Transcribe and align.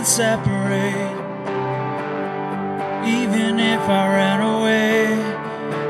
Nothing 0.00 0.16
can 0.16 0.44
separate. 0.44 1.16
Even 3.06 3.60
if 3.60 3.80
I 3.80 4.06
ran 4.16 4.40
away, 4.40 5.08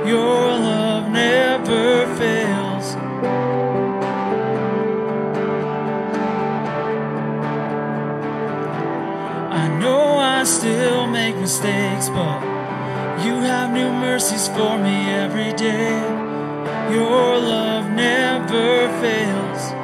your 0.09 0.59
love 0.59 1.11
never 1.11 2.07
fails. 2.17 2.97
I 9.53 9.79
know 9.81 10.17
I 10.19 10.45
still 10.45 11.07
make 11.07 11.37
mistakes, 11.37 12.09
but 12.09 12.43
you 13.25 13.35
have 13.47 13.73
new 13.73 13.93
mercies 13.93 14.49
for 14.49 14.77
me 14.79 15.11
every 15.11 15.53
day. 15.53 16.01
Your 16.93 17.39
love 17.39 17.89
never 17.91 18.89
fails. 19.01 19.80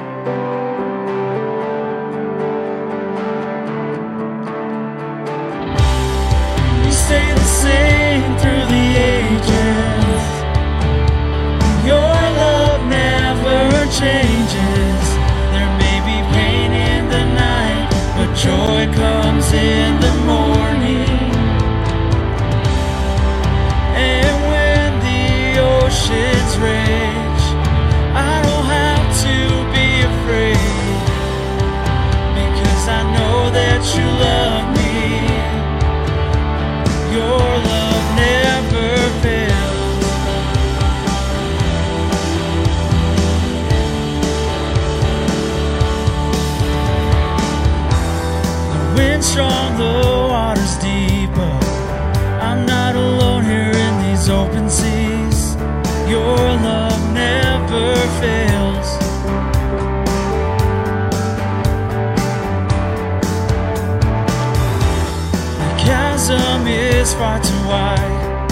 Wide. 67.68 68.42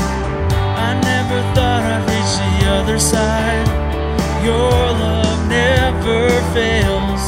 I 0.64 0.94
never 1.10 1.40
thought 1.54 1.84
I'd 1.94 2.04
reach 2.10 2.34
the 2.44 2.70
other 2.78 2.98
side. 2.98 3.68
Your 4.44 4.72
love 5.04 5.48
never 5.48 6.28
fails. 6.54 7.24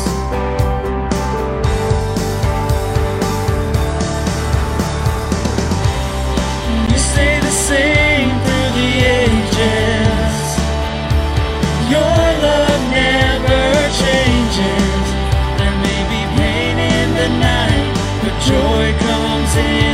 You 6.91 6.99
stay 6.99 7.41
the 7.41 7.57
same 7.71 8.31
through 8.45 8.71
the 8.81 8.93
ages. 9.23 10.37
Your 11.95 12.21
love 12.49 12.83
never 12.93 13.65
changes. 14.03 15.07
There 15.61 15.77
may 15.87 16.03
be 16.13 16.23
pain 16.39 16.77
in 16.79 17.09
the 17.21 17.31
night, 17.49 17.95
but 18.23 18.35
joy 18.51 18.87
comes 19.07 19.53
in 19.57 19.86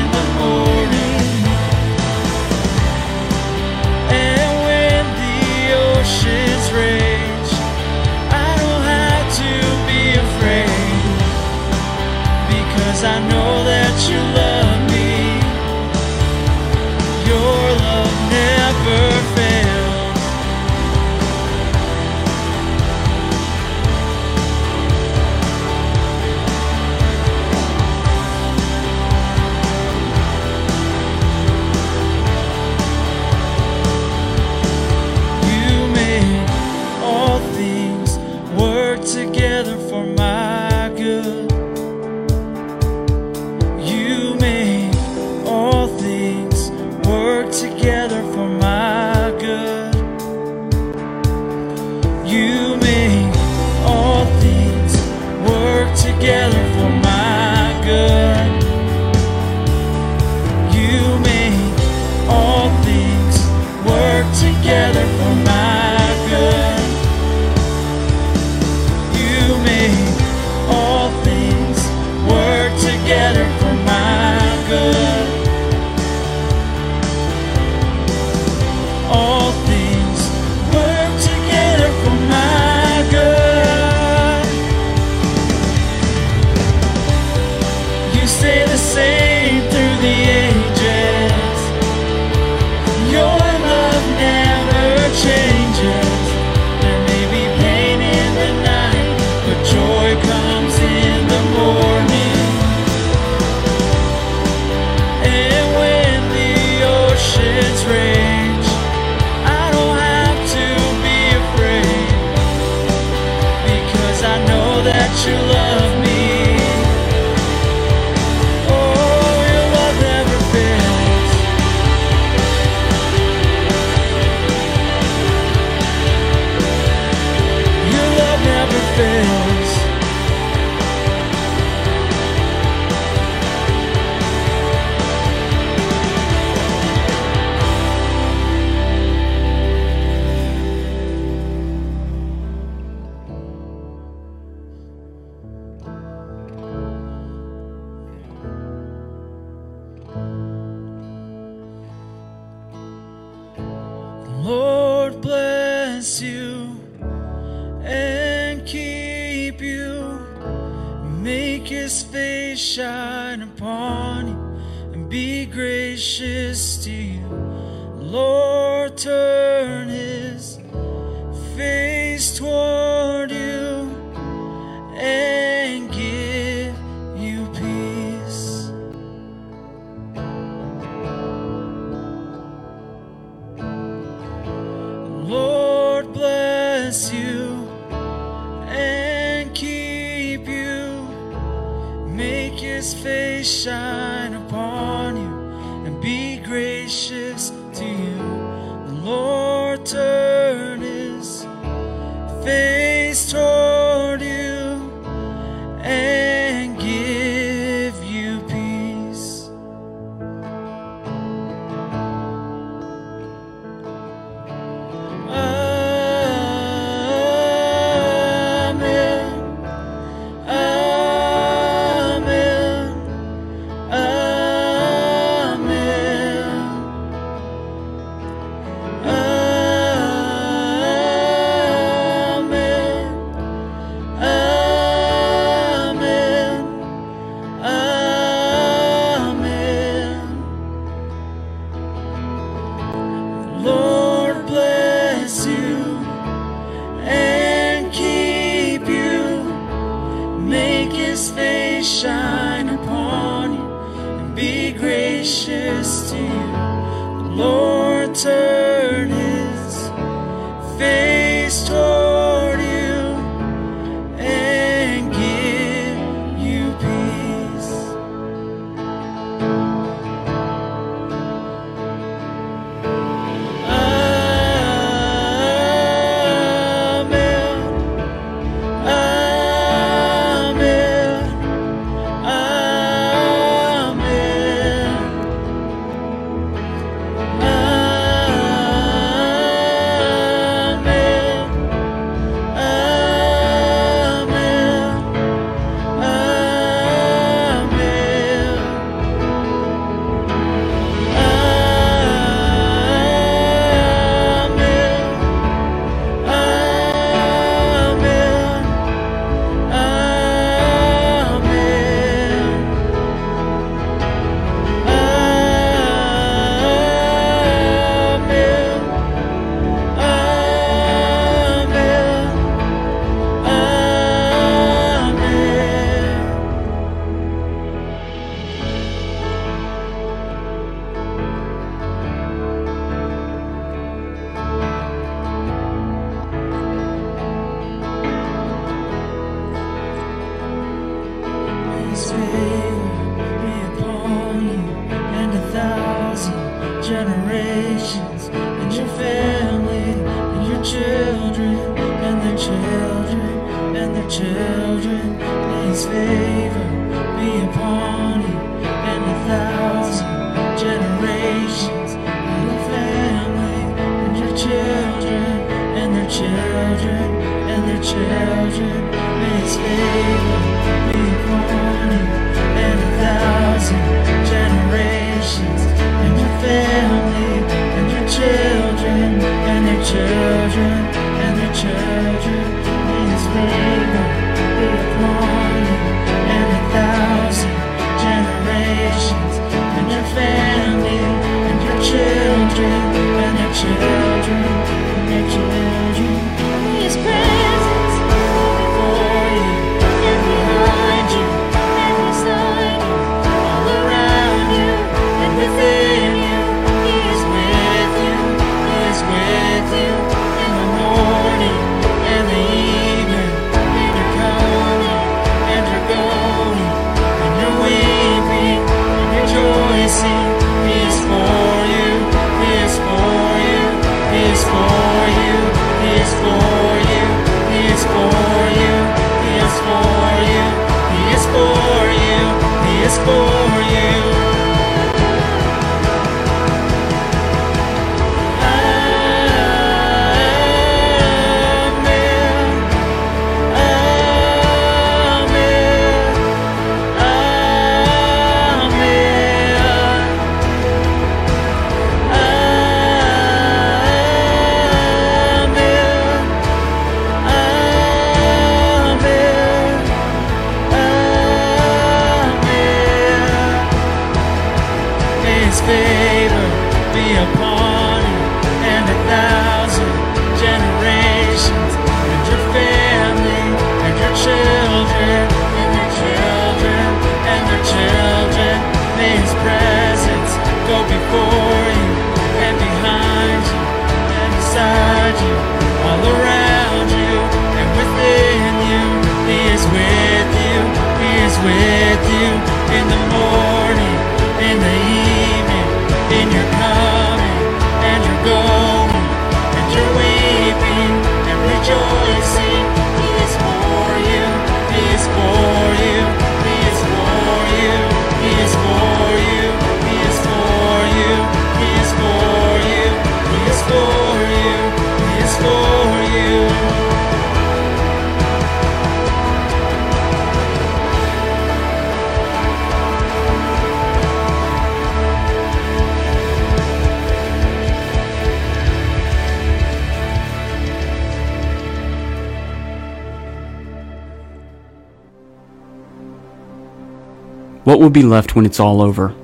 What 537.73 537.81
will 537.81 537.89
be 537.89 538.03
left 538.03 538.37
when 538.37 538.45
it's 538.45 538.61
all 538.61 538.83
over? 538.83 539.15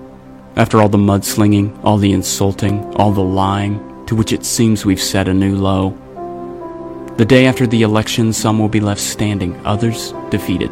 After 0.57 0.81
all 0.81 0.89
the 0.89 0.97
mudslinging, 0.97 1.85
all 1.85 1.99
the 1.99 2.13
insulting, 2.13 2.83
all 2.95 3.13
the 3.13 3.21
lying, 3.21 4.07
to 4.07 4.17
which 4.17 4.33
it 4.33 4.43
seems 4.43 4.87
we've 4.87 5.03
set 5.03 5.29
a 5.29 5.35
new 5.35 5.55
low. 5.55 5.91
The 7.19 7.27
day 7.27 7.45
after 7.45 7.67
the 7.67 7.83
election, 7.83 8.33
some 8.33 8.59
will 8.59 8.71
be 8.71 8.81
left 8.81 9.03
standing, 9.03 9.55
others 9.67 10.15
defeated. 10.31 10.71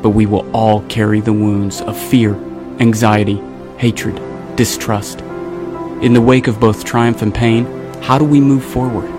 But 0.00 0.10
we 0.10 0.26
will 0.26 0.48
all 0.54 0.82
carry 0.82 1.20
the 1.20 1.32
wounds 1.32 1.80
of 1.80 1.98
fear, 1.98 2.36
anxiety, 2.78 3.42
hatred, 3.78 4.22
distrust. 4.54 5.22
In 6.02 6.12
the 6.12 6.20
wake 6.20 6.46
of 6.46 6.60
both 6.60 6.84
triumph 6.84 7.20
and 7.20 7.34
pain, 7.34 7.64
how 8.00 8.16
do 8.16 8.24
we 8.24 8.40
move 8.40 8.64
forward? 8.64 9.10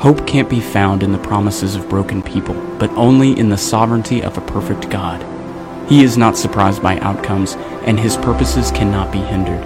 Hope 0.00 0.24
can't 0.24 0.48
be 0.48 0.60
found 0.60 1.02
in 1.02 1.10
the 1.10 1.18
promises 1.18 1.74
of 1.74 1.88
broken 1.88 2.22
people, 2.22 2.54
but 2.78 2.90
only 2.90 3.36
in 3.36 3.48
the 3.48 3.58
sovereignty 3.58 4.22
of 4.22 4.38
a 4.38 4.42
perfect 4.42 4.88
God. 4.88 5.31
He 5.88 6.02
is 6.02 6.16
not 6.16 6.36
surprised 6.36 6.82
by 6.82 6.98
outcomes, 7.00 7.54
and 7.84 7.98
his 7.98 8.16
purposes 8.16 8.70
cannot 8.70 9.12
be 9.12 9.18
hindered. 9.18 9.62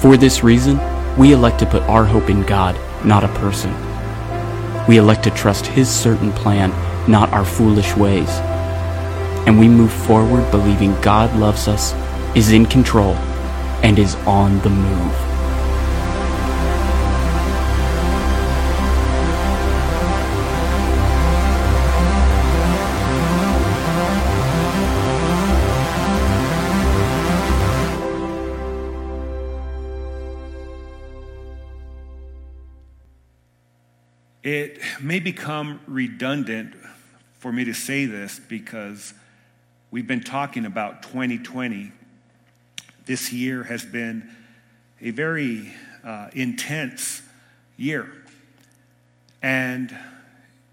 For 0.00 0.16
this 0.16 0.44
reason, 0.44 0.78
we 1.16 1.32
elect 1.32 1.58
to 1.60 1.66
put 1.66 1.82
our 1.84 2.04
hope 2.04 2.28
in 2.28 2.42
God, 2.42 2.78
not 3.04 3.24
a 3.24 3.28
person. 3.28 3.72
We 4.86 4.98
elect 4.98 5.24
to 5.24 5.30
trust 5.30 5.66
his 5.66 5.88
certain 5.88 6.30
plan, 6.32 6.70
not 7.10 7.32
our 7.32 7.44
foolish 7.44 7.96
ways. 7.96 8.28
And 9.46 9.58
we 9.58 9.68
move 9.68 9.92
forward 9.92 10.50
believing 10.50 11.00
God 11.00 11.34
loves 11.36 11.68
us, 11.68 11.94
is 12.36 12.52
in 12.52 12.66
control, 12.66 13.14
and 13.82 13.98
is 13.98 14.14
on 14.26 14.60
the 14.60 14.70
move. 14.70 15.23
May 35.04 35.20
become 35.20 35.80
redundant 35.86 36.74
for 37.38 37.52
me 37.52 37.64
to 37.64 37.74
say 37.74 38.06
this 38.06 38.40
because 38.48 39.12
we've 39.90 40.06
been 40.06 40.22
talking 40.22 40.64
about 40.64 41.02
2020. 41.02 41.92
This 43.04 43.32
year 43.32 43.64
has 43.64 43.84
been 43.84 44.30
a 45.02 45.10
very 45.10 45.72
uh, 46.02 46.30
intense 46.32 47.20
year. 47.76 48.10
And 49.42 49.94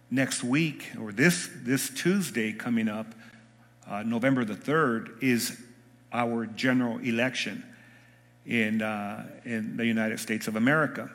next 0.10 0.44
week, 0.46 0.92
or 0.98 1.12
this, 1.12 1.50
this 1.64 1.90
Tuesday 1.90 2.54
coming 2.54 2.88
up, 2.88 3.08
uh, 3.86 4.04
November 4.04 4.46
the 4.46 4.56
3rd, 4.56 5.22
is 5.22 5.62
our 6.14 6.46
general 6.46 7.00
election 7.00 7.66
in, 8.46 8.82
uh, 8.82 9.28
in 9.44 9.76
the 9.76 9.86
United 9.86 10.22
States 10.22 10.48
of 10.48 10.56
America. 10.56 11.10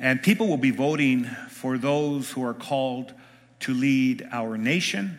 And 0.00 0.22
people 0.22 0.48
will 0.48 0.56
be 0.56 0.70
voting 0.70 1.24
for 1.50 1.76
those 1.76 2.30
who 2.30 2.42
are 2.42 2.54
called 2.54 3.12
to 3.60 3.74
lead 3.74 4.26
our 4.32 4.56
nation, 4.56 5.18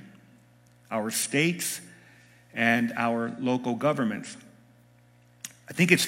our 0.90 1.12
states, 1.12 1.80
and 2.56 2.92
our 2.98 3.36
local 3.40 3.76
governments. 3.76 4.36
I 5.70 5.74
think 5.74 5.92
it's 5.92 6.08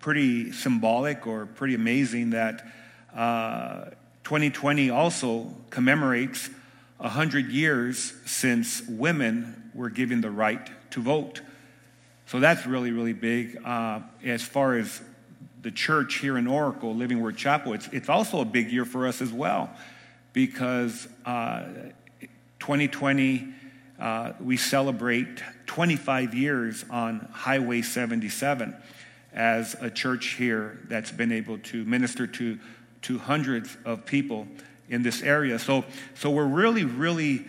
pretty 0.00 0.52
symbolic 0.52 1.26
or 1.26 1.46
pretty 1.46 1.74
amazing 1.74 2.30
that 2.30 2.66
uh, 3.14 3.86
2020 4.24 4.90
also 4.90 5.54
commemorates 5.70 6.50
100 6.98 7.50
years 7.50 8.12
since 8.26 8.82
women 8.86 9.70
were 9.74 9.88
given 9.88 10.20
the 10.20 10.30
right 10.30 10.70
to 10.90 11.00
vote. 11.00 11.40
So 12.26 12.38
that's 12.38 12.66
really, 12.66 12.90
really 12.90 13.14
big. 13.14 13.58
Uh, 13.64 14.00
as 14.22 14.42
far 14.42 14.76
as 14.76 15.00
the 15.66 15.72
church 15.72 16.18
here 16.18 16.38
in 16.38 16.46
Oracle, 16.46 16.94
Living 16.94 17.20
Word 17.20 17.36
Chapel, 17.36 17.72
it's, 17.72 17.88
it's 17.88 18.08
also 18.08 18.40
a 18.40 18.44
big 18.44 18.70
year 18.70 18.84
for 18.84 19.04
us 19.04 19.20
as 19.20 19.32
well 19.32 19.68
because 20.32 21.08
uh, 21.24 21.64
2020, 22.60 23.48
uh, 23.98 24.32
we 24.38 24.56
celebrate 24.56 25.42
25 25.66 26.34
years 26.34 26.84
on 26.88 27.28
Highway 27.32 27.82
77 27.82 28.76
as 29.32 29.74
a 29.80 29.90
church 29.90 30.34
here 30.34 30.78
that's 30.84 31.10
been 31.10 31.32
able 31.32 31.58
to 31.58 31.84
minister 31.84 32.28
to, 32.28 32.60
to 33.02 33.18
hundreds 33.18 33.76
of 33.84 34.06
people 34.06 34.46
in 34.88 35.02
this 35.02 35.20
area. 35.20 35.58
So, 35.58 35.84
so 36.14 36.30
we're 36.30 36.46
really, 36.46 36.84
really 36.84 37.44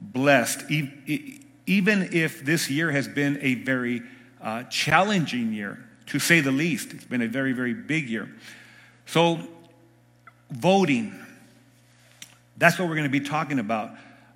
blessed, 0.00 0.64
even 0.70 2.08
if 2.10 2.42
this 2.42 2.70
year 2.70 2.90
has 2.90 3.06
been 3.06 3.38
a 3.42 3.56
very 3.56 4.00
uh, 4.40 4.62
challenging 4.62 5.52
year 5.52 5.89
to 6.10 6.18
say 6.18 6.40
the 6.40 6.50
least. 6.50 6.92
It's 6.92 7.04
been 7.04 7.22
a 7.22 7.28
very, 7.28 7.52
very 7.52 7.72
big 7.72 8.08
year. 8.08 8.28
So, 9.06 9.38
voting, 10.50 11.14
that's 12.56 12.78
what 12.78 12.88
we're 12.88 12.96
going 12.96 13.10
to 13.10 13.20
be 13.20 13.20
talking 13.20 13.60
about. 13.60 13.92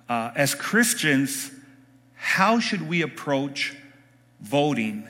Uh, 0.07 0.31
as 0.35 0.55
Christians, 0.55 1.51
how 2.15 2.59
should 2.59 2.87
we 2.87 3.01
approach 3.01 3.75
voting 4.39 5.05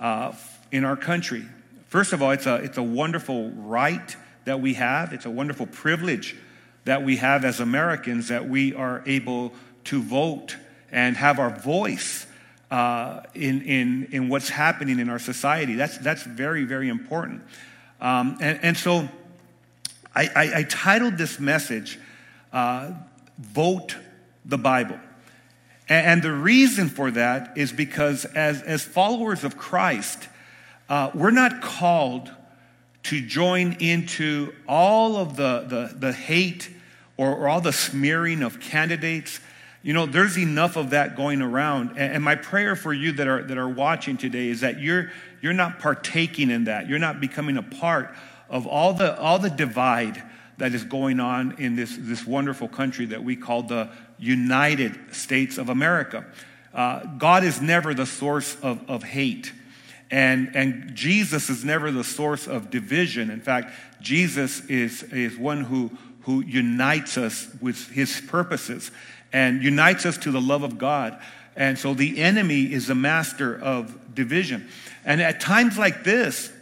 uh, 0.00 0.32
in 0.72 0.84
our 0.84 0.96
country? 0.96 1.44
First 1.86 2.12
of 2.12 2.20
all, 2.20 2.32
it's 2.32 2.46
a, 2.46 2.56
it's 2.56 2.78
a 2.78 2.82
wonderful 2.82 3.50
right 3.50 4.16
that 4.44 4.60
we 4.60 4.74
have, 4.74 5.12
it's 5.12 5.26
a 5.26 5.30
wonderful 5.30 5.66
privilege 5.66 6.34
that 6.84 7.04
we 7.04 7.16
have 7.18 7.44
as 7.44 7.60
Americans 7.60 8.28
that 8.28 8.48
we 8.48 8.74
are 8.74 9.04
able 9.06 9.52
to 9.84 10.02
vote 10.02 10.56
and 10.90 11.16
have 11.16 11.38
our 11.38 11.50
voice 11.50 12.26
uh, 12.70 13.22
in, 13.34 13.62
in, 13.62 14.08
in 14.12 14.28
what's 14.28 14.48
happening 14.48 14.98
in 14.98 15.08
our 15.08 15.18
society. 15.18 15.74
That's, 15.74 15.98
that's 15.98 16.22
very, 16.22 16.64
very 16.64 16.88
important. 16.88 17.42
Um, 18.00 18.36
and, 18.40 18.58
and 18.62 18.76
so 18.76 19.08
I, 20.14 20.30
I, 20.34 20.52
I 20.56 20.62
titled 20.64 21.16
this 21.16 21.40
message, 21.40 21.98
uh, 22.52 22.92
Vote 23.38 23.96
the 24.44 24.58
Bible. 24.58 24.98
And, 25.88 26.06
and, 26.06 26.22
the 26.22 26.32
reason 26.32 26.88
for 26.88 27.10
that 27.12 27.56
is 27.56 27.72
because 27.72 28.24
as, 28.24 28.62
as 28.62 28.82
followers 28.82 29.44
of 29.44 29.56
Christ, 29.56 30.28
uh, 30.88 31.10
we're 31.14 31.30
not 31.30 31.62
called 31.62 32.30
to 33.04 33.20
join 33.20 33.76
into 33.80 34.52
all 34.66 35.16
of 35.16 35.36
the, 35.36 35.64
the, 35.66 35.94
the 35.96 36.12
hate 36.12 36.70
or, 37.16 37.34
or 37.34 37.48
all 37.48 37.60
the 37.60 37.72
smearing 37.72 38.42
of 38.42 38.60
candidates 38.60 39.40
you 39.82 39.92
know, 39.92 40.06
there's 40.06 40.36
enough 40.36 40.76
of 40.76 40.90
that 40.90 41.16
going 41.16 41.40
around. 41.40 41.98
And 41.98 42.22
my 42.22 42.34
prayer 42.34 42.74
for 42.74 42.92
you 42.92 43.12
that 43.12 43.28
are, 43.28 43.42
that 43.44 43.56
are 43.58 43.68
watching 43.68 44.16
today 44.16 44.48
is 44.48 44.60
that 44.60 44.80
you're, 44.80 45.12
you're 45.40 45.52
not 45.52 45.78
partaking 45.78 46.50
in 46.50 46.64
that. 46.64 46.88
You're 46.88 46.98
not 46.98 47.20
becoming 47.20 47.56
a 47.56 47.62
part 47.62 48.14
of 48.48 48.66
all 48.66 48.94
the, 48.94 49.18
all 49.18 49.38
the 49.38 49.50
divide 49.50 50.22
that 50.58 50.74
is 50.74 50.82
going 50.82 51.20
on 51.20 51.52
in 51.58 51.76
this, 51.76 51.96
this 51.98 52.26
wonderful 52.26 52.68
country 52.68 53.06
that 53.06 53.22
we 53.22 53.36
call 53.36 53.62
the 53.62 53.88
United 54.18 55.14
States 55.14 55.58
of 55.58 55.68
America. 55.68 56.26
Uh, 56.74 57.04
God 57.16 57.44
is 57.44 57.60
never 57.60 57.94
the 57.94 58.06
source 58.06 58.56
of, 58.60 58.88
of 58.90 59.04
hate. 59.04 59.52
And, 60.10 60.56
and 60.56 60.94
Jesus 60.94 61.50
is 61.50 61.64
never 61.64 61.90
the 61.92 62.02
source 62.02 62.48
of 62.48 62.70
division. 62.70 63.30
In 63.30 63.40
fact, 63.40 63.72
Jesus 64.00 64.60
is, 64.66 65.02
is 65.04 65.36
one 65.36 65.62
who, 65.62 65.90
who 66.22 66.42
unites 66.44 67.16
us 67.16 67.48
with 67.60 67.90
his 67.90 68.20
purposes 68.26 68.90
and 69.32 69.62
unites 69.62 70.06
us 70.06 70.18
to 70.18 70.30
the 70.30 70.40
love 70.40 70.62
of 70.62 70.78
God. 70.78 71.20
And 71.56 71.78
so 71.78 71.94
the 71.94 72.20
enemy 72.20 72.72
is 72.72 72.86
the 72.86 72.94
master 72.94 73.58
of 73.58 74.14
division. 74.14 74.68
And 75.04 75.20
at 75.20 75.40
times 75.40 75.76
like 75.76 76.04
this, 76.04 76.52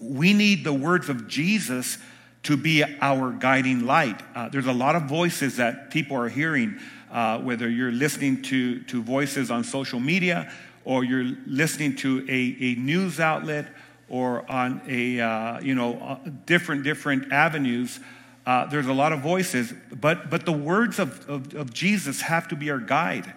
we 0.00 0.32
need 0.32 0.64
the 0.64 0.72
words 0.72 1.08
of 1.08 1.28
Jesus 1.28 1.98
to 2.44 2.56
be 2.56 2.82
our 3.00 3.32
guiding 3.32 3.86
light. 3.86 4.20
Uh, 4.34 4.48
there's 4.48 4.66
a 4.66 4.72
lot 4.72 4.96
of 4.96 5.02
voices 5.04 5.56
that 5.56 5.90
people 5.90 6.16
are 6.16 6.28
hearing, 6.28 6.78
uh, 7.10 7.38
whether 7.38 7.68
you're 7.68 7.92
listening 7.92 8.42
to, 8.42 8.82
to 8.84 9.02
voices 9.02 9.50
on 9.50 9.62
social 9.62 10.00
media 10.00 10.50
or 10.84 11.04
you're 11.04 11.36
listening 11.46 11.94
to 11.96 12.24
a, 12.28 12.56
a 12.60 12.74
news 12.76 13.20
outlet 13.20 13.68
or 14.08 14.50
on 14.50 14.80
a, 14.88 15.20
uh, 15.20 15.60
you 15.60 15.74
know, 15.74 15.98
uh, 16.00 16.18
different, 16.46 16.82
different 16.82 17.30
avenues. 17.32 18.00
Uh, 18.46 18.66
there's 18.66 18.86
a 18.86 18.92
lot 18.92 19.12
of 19.12 19.20
voices, 19.20 19.72
but, 19.92 20.30
but 20.30 20.46
the 20.46 20.52
words 20.52 20.98
of, 20.98 21.28
of, 21.28 21.54
of, 21.54 21.72
Jesus 21.74 22.22
have 22.22 22.48
to 22.48 22.56
be 22.56 22.70
our 22.70 22.78
guide. 22.78 23.32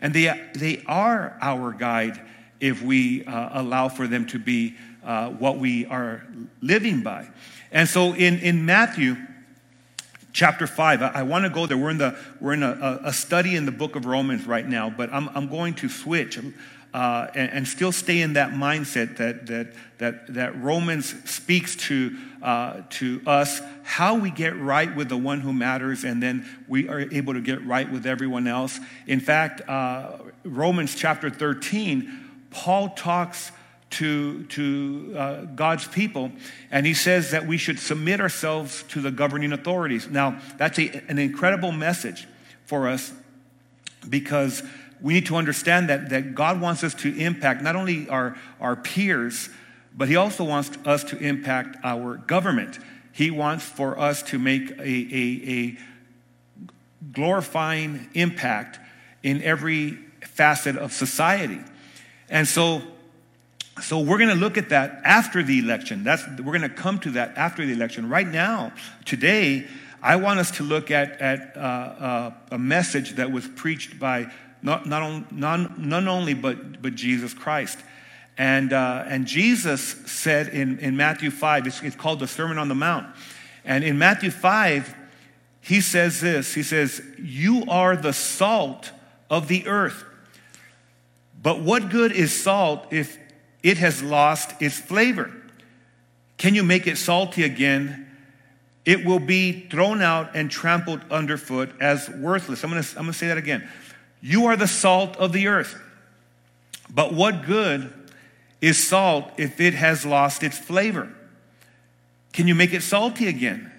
And 0.00 0.12
they, 0.12 0.50
they 0.54 0.82
are 0.86 1.38
our 1.40 1.72
guide 1.72 2.20
if 2.60 2.82
we 2.82 3.24
uh, 3.24 3.60
allow 3.60 3.88
for 3.88 4.08
them 4.08 4.26
to 4.26 4.38
be 4.38 4.74
uh, 5.04 5.30
what 5.30 5.58
we 5.58 5.86
are 5.86 6.26
living 6.60 7.02
by. 7.02 7.28
And 7.70 7.88
so 7.88 8.14
in, 8.14 8.38
in 8.40 8.66
Matthew 8.66 9.16
chapter 10.32 10.66
5, 10.66 11.02
I, 11.02 11.08
I 11.08 11.22
want 11.22 11.44
to 11.44 11.50
go 11.50 11.66
there. 11.66 11.78
We're 11.78 11.90
in, 11.90 11.98
the, 11.98 12.18
we're 12.40 12.54
in 12.54 12.62
a, 12.62 13.00
a, 13.04 13.12
study 13.12 13.56
in 13.56 13.64
the 13.64 13.72
book 13.72 13.96
of 13.96 14.06
Romans 14.06 14.46
right 14.46 14.66
now, 14.66 14.90
but 14.90 15.12
I'm, 15.12 15.28
I'm 15.34 15.48
going 15.48 15.74
to 15.74 15.88
switch 15.88 16.38
uh, 16.94 17.26
and, 17.34 17.50
and, 17.50 17.68
still 17.68 17.92
stay 17.92 18.22
in 18.22 18.32
that 18.32 18.52
mindset 18.52 19.18
that, 19.18 19.46
that, 19.46 19.74
that, 19.98 20.32
that 20.32 20.60
Romans 20.62 21.14
speaks 21.30 21.76
to, 21.76 22.16
uh, 22.42 22.80
to 22.88 23.20
us, 23.26 23.60
how 23.82 24.14
we 24.14 24.30
get 24.30 24.58
right 24.58 24.94
with 24.96 25.10
the 25.10 25.16
one 25.16 25.40
who 25.40 25.52
matters, 25.52 26.04
and 26.04 26.22
then 26.22 26.48
we 26.66 26.88
are 26.88 27.00
able 27.00 27.34
to 27.34 27.42
get 27.42 27.64
right 27.66 27.90
with 27.90 28.06
everyone 28.06 28.46
else. 28.46 28.80
In 29.06 29.20
fact, 29.20 29.68
uh, 29.68 30.12
Romans 30.44 30.94
chapter 30.94 31.28
13, 31.28 32.46
Paul 32.50 32.88
talks 32.90 33.52
to, 33.90 34.44
to 34.44 35.14
uh, 35.16 35.44
God's 35.44 35.86
people, 35.86 36.32
and 36.70 36.86
he 36.86 36.94
says 36.94 37.32
that 37.32 37.46
we 37.46 37.58
should 37.58 37.78
submit 37.78 38.20
ourselves 38.20 38.82
to 38.84 39.00
the 39.00 39.10
governing 39.10 39.52
authorities. 39.52 40.08
Now, 40.08 40.40
that's 40.56 40.78
a, 40.78 41.02
an 41.08 41.18
incredible 41.18 41.72
message 41.72 42.26
for 42.64 42.88
us 42.88 43.12
because 44.08 44.62
we 45.00 45.14
need 45.14 45.26
to 45.26 45.36
understand 45.36 45.88
that, 45.88 46.10
that 46.10 46.34
God 46.34 46.60
wants 46.60 46.82
us 46.82 46.94
to 46.94 47.16
impact 47.16 47.62
not 47.62 47.76
only 47.76 48.08
our, 48.08 48.36
our 48.60 48.76
peers, 48.76 49.48
but 49.96 50.08
He 50.08 50.16
also 50.16 50.44
wants 50.44 50.70
us 50.84 51.04
to 51.04 51.18
impact 51.18 51.76
our 51.84 52.16
government. 52.16 52.78
He 53.12 53.30
wants 53.30 53.64
for 53.64 53.98
us 53.98 54.22
to 54.24 54.38
make 54.38 54.70
a, 54.70 54.82
a, 54.82 55.42
a 55.48 55.78
glorifying 57.12 58.08
impact 58.14 58.78
in 59.22 59.42
every 59.42 59.98
facet 60.22 60.76
of 60.76 60.92
society. 60.92 61.60
And 62.28 62.46
so, 62.46 62.82
so 63.82 64.00
we're 64.00 64.18
going 64.18 64.30
to 64.30 64.36
look 64.36 64.56
at 64.56 64.68
that 64.68 65.00
after 65.04 65.42
the 65.42 65.58
election. 65.58 66.04
That's, 66.04 66.22
we're 66.38 66.58
going 66.58 66.62
to 66.62 66.68
come 66.68 66.98
to 67.00 67.10
that 67.12 67.36
after 67.36 67.64
the 67.64 67.72
election. 67.72 68.08
Right 68.08 68.28
now, 68.28 68.72
today, 69.04 69.66
I 70.02 70.16
want 70.16 70.38
us 70.38 70.52
to 70.52 70.62
look 70.62 70.90
at, 70.90 71.20
at 71.20 71.56
uh, 71.56 71.60
uh, 71.60 72.34
a 72.52 72.58
message 72.58 73.16
that 73.16 73.32
was 73.32 73.48
preached 73.48 73.98
by 73.98 74.30
not, 74.62 74.86
not, 74.86 75.02
on, 75.02 76.08
only 76.08 76.34
but, 76.34 76.82
but 76.82 76.94
Jesus 76.94 77.34
Christ. 77.34 77.78
And, 78.36 78.72
uh, 78.72 79.04
and 79.06 79.26
Jesus 79.26 79.80
said 80.06 80.48
in, 80.48 80.78
in 80.78 80.96
Matthew 80.96 81.30
5, 81.30 81.66
it's, 81.66 81.82
it's 81.82 81.96
called 81.96 82.20
the 82.20 82.28
Sermon 82.28 82.58
on 82.58 82.68
the 82.68 82.74
Mount. 82.74 83.06
And 83.64 83.84
in 83.84 83.98
Matthew 83.98 84.30
5, 84.30 84.94
he 85.60 85.80
says 85.80 86.20
this 86.20 86.54
He 86.54 86.62
says, 86.62 87.02
You 87.18 87.64
are 87.68 87.96
the 87.96 88.12
salt 88.12 88.92
of 89.28 89.48
the 89.48 89.66
earth. 89.66 90.04
But 91.42 91.60
what 91.60 91.90
good 91.90 92.12
is 92.12 92.32
salt 92.32 92.86
if 92.92 93.18
it 93.62 93.78
has 93.78 94.02
lost 94.02 94.60
its 94.62 94.78
flavor? 94.78 95.34
Can 96.36 96.54
you 96.54 96.62
make 96.62 96.86
it 96.86 96.96
salty 96.96 97.42
again? 97.42 98.06
It 98.84 99.04
will 99.04 99.18
be 99.18 99.68
thrown 99.68 100.00
out 100.00 100.34
and 100.34 100.50
trampled 100.50 101.02
underfoot 101.10 101.70
as 101.80 102.08
worthless. 102.08 102.64
I'm 102.64 102.70
to, 102.70 102.98
I'm 102.98 103.06
to 103.06 103.12
say 103.12 103.28
that 103.28 103.36
again. 103.36 103.68
You 104.20 104.46
are 104.46 104.56
the 104.56 104.68
salt 104.68 105.16
of 105.16 105.32
the 105.32 105.48
earth. 105.48 105.80
But 106.90 107.12
what 107.12 107.46
good 107.46 107.92
is 108.60 108.84
salt 108.86 109.30
if 109.36 109.60
it 109.60 109.74
has 109.74 110.04
lost 110.04 110.42
its 110.42 110.58
flavor? 110.58 111.12
Can 112.32 112.48
you 112.48 112.54
make 112.54 112.72
it 112.72 112.82
salty 112.82 113.28
again? 113.28 113.72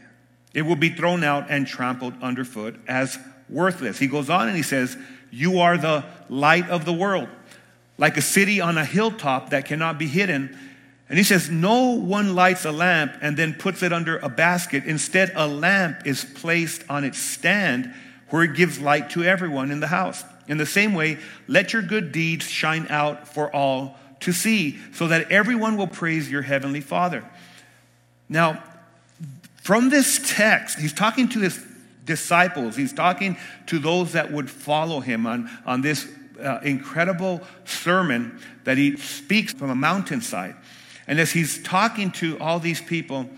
It 0.53 0.63
will 0.63 0.75
be 0.75 0.89
thrown 0.89 1.23
out 1.23 1.49
and 1.49 1.67
trampled 1.67 2.13
underfoot 2.21 2.79
as 2.87 3.17
worthless. 3.49 3.99
He 3.99 4.07
goes 4.07 4.29
on 4.29 4.47
and 4.47 4.57
he 4.57 4.63
says, 4.63 4.97
You 5.31 5.59
are 5.59 5.77
the 5.77 6.05
light 6.29 6.69
of 6.69 6.85
the 6.85 6.93
world, 6.93 7.29
like 7.97 8.17
a 8.17 8.21
city 8.21 8.61
on 8.61 8.77
a 8.77 8.85
hilltop 8.85 9.51
that 9.51 9.65
cannot 9.65 9.97
be 9.97 10.07
hidden. 10.07 10.57
And 11.07 11.17
he 11.17 11.23
says, 11.23 11.49
No 11.49 11.91
one 11.91 12.35
lights 12.35 12.65
a 12.65 12.71
lamp 12.71 13.13
and 13.21 13.37
then 13.37 13.53
puts 13.53 13.83
it 13.83 13.93
under 13.93 14.17
a 14.17 14.29
basket. 14.29 14.85
Instead, 14.85 15.31
a 15.35 15.47
lamp 15.47 16.05
is 16.05 16.23
placed 16.23 16.83
on 16.89 17.03
its 17.03 17.19
stand 17.19 17.93
where 18.29 18.43
it 18.43 18.55
gives 18.55 18.79
light 18.79 19.09
to 19.11 19.23
everyone 19.23 19.71
in 19.71 19.79
the 19.79 19.87
house. 19.87 20.23
In 20.47 20.57
the 20.57 20.65
same 20.65 20.93
way, 20.93 21.17
let 21.47 21.73
your 21.73 21.81
good 21.81 22.11
deeds 22.11 22.49
shine 22.49 22.87
out 22.89 23.27
for 23.27 23.53
all 23.55 23.97
to 24.21 24.31
see, 24.33 24.77
so 24.93 25.07
that 25.07 25.31
everyone 25.31 25.77
will 25.77 25.87
praise 25.87 26.29
your 26.29 26.41
heavenly 26.41 26.81
Father. 26.81 27.23
Now, 28.27 28.61
from 29.63 29.89
this 29.89 30.19
text, 30.35 30.79
he's 30.79 30.93
talking 30.93 31.29
to 31.29 31.39
his 31.39 31.63
disciples, 32.03 32.75
he's 32.75 32.91
talking 32.91 33.37
to 33.67 33.79
those 33.79 34.13
that 34.13 34.31
would 34.31 34.49
follow 34.49 34.99
him 34.99 35.27
on, 35.27 35.49
on 35.65 35.81
this 35.81 36.07
uh, 36.41 36.59
incredible 36.63 37.41
sermon 37.65 38.39
that 38.63 38.77
he 38.77 38.97
speaks 38.97 39.53
from 39.53 39.69
a 39.69 39.75
mountainside. 39.75 40.55
And 41.07 41.19
as 41.19 41.31
he's 41.31 41.61
talking 41.63 42.11
to 42.13 42.37
all 42.39 42.59
these 42.59 42.81
people, 42.81 43.29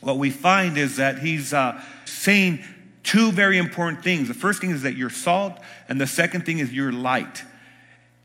what 0.00 0.16
we 0.16 0.30
find 0.30 0.78
is 0.78 0.96
that 0.96 1.18
he's 1.18 1.52
uh, 1.52 1.80
saying 2.04 2.64
two 3.02 3.32
very 3.32 3.58
important 3.58 4.02
things. 4.02 4.28
The 4.28 4.34
first 4.34 4.60
thing 4.60 4.70
is 4.70 4.82
that 4.82 4.96
you're 4.96 5.10
salt, 5.10 5.58
and 5.88 6.00
the 6.00 6.06
second 6.06 6.46
thing 6.46 6.58
is 6.58 6.72
you're 6.72 6.92
light. 6.92 7.42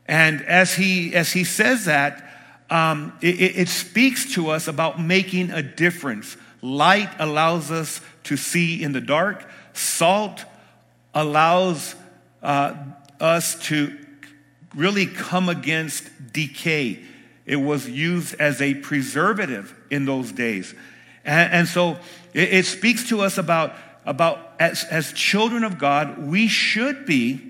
And 0.06 0.42
as 0.42 0.74
he, 0.74 1.14
as 1.14 1.32
he 1.32 1.44
says 1.44 1.86
that, 1.86 2.22
um, 2.70 3.12
it, 3.20 3.40
it 3.40 3.68
speaks 3.68 4.34
to 4.34 4.50
us 4.50 4.68
about 4.68 5.00
making 5.00 5.50
a 5.50 5.62
difference. 5.62 6.36
Light 6.62 7.10
allows 7.18 7.70
us 7.70 8.00
to 8.24 8.36
see 8.36 8.82
in 8.82 8.92
the 8.92 9.00
dark, 9.00 9.48
salt 9.72 10.44
allows 11.14 11.94
uh, 12.42 12.74
us 13.20 13.58
to 13.66 13.96
really 14.74 15.06
come 15.06 15.48
against 15.48 16.32
decay. 16.32 17.02
It 17.46 17.56
was 17.56 17.88
used 17.88 18.34
as 18.38 18.60
a 18.60 18.74
preservative 18.74 19.74
in 19.90 20.04
those 20.04 20.32
days. 20.32 20.74
And, 21.24 21.52
and 21.52 21.68
so 21.68 21.98
it, 22.34 22.52
it, 22.52 22.66
speaks 22.66 23.08
to 23.08 23.20
us 23.20 23.38
about, 23.38 23.74
about 24.06 24.52
as, 24.58 24.84
as 24.84 25.12
children 25.12 25.64
of 25.64 25.78
God, 25.78 26.18
we 26.18 26.48
should 26.48 27.04
be, 27.04 27.40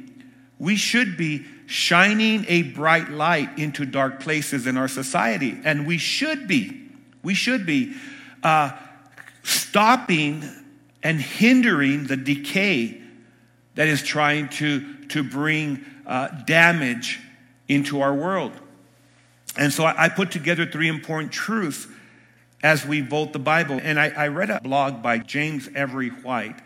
we 0.59 0.77
should 0.77 1.17
be 1.17 1.45
shining 1.67 2.45
a 2.49 2.63
bright 2.63 3.11
light 3.11 3.59
into 3.59 3.85
dark 3.85 4.21
places 4.21 4.67
in 4.67 4.77
our 4.77 4.89
society. 4.89 5.59
And 5.65 5.87
we 5.87 5.99
should 5.99 6.49
be, 6.49 6.89
we 7.23 7.35
should 7.35 7.67
be 7.67 7.95
uh, 8.43 8.71
stopping 9.43 10.45
and 11.03 11.21
hindering 11.21 12.07
the 12.07 12.17
decay 12.17 13.01
that 13.75 13.89
is 13.89 14.03
trying 14.03 14.49
to, 14.49 15.05
to 15.09 15.23
bring 15.23 15.85
uh, 16.07 16.29
damage 16.47 17.21
into 17.69 18.01
our 18.01 18.15
world. 18.15 18.53
And 19.59 19.73
so 19.73 19.85
I, 19.85 20.09
put 20.09 20.31
together 20.31 20.67
three 20.67 20.89
important 20.89 21.33
truths 21.33 21.87
as 22.63 22.87
we 22.87 23.01
vote 23.01 23.33
the 23.33 23.39
Bible. 23.39 23.79
And 23.83 23.99
I, 23.99 24.09
I 24.09 24.29
read 24.29 24.51
a 24.51 24.61
blog 24.61 25.03
by 25.03 25.19
James 25.19 25.69
Emery 25.75 26.09
White, 26.09 26.59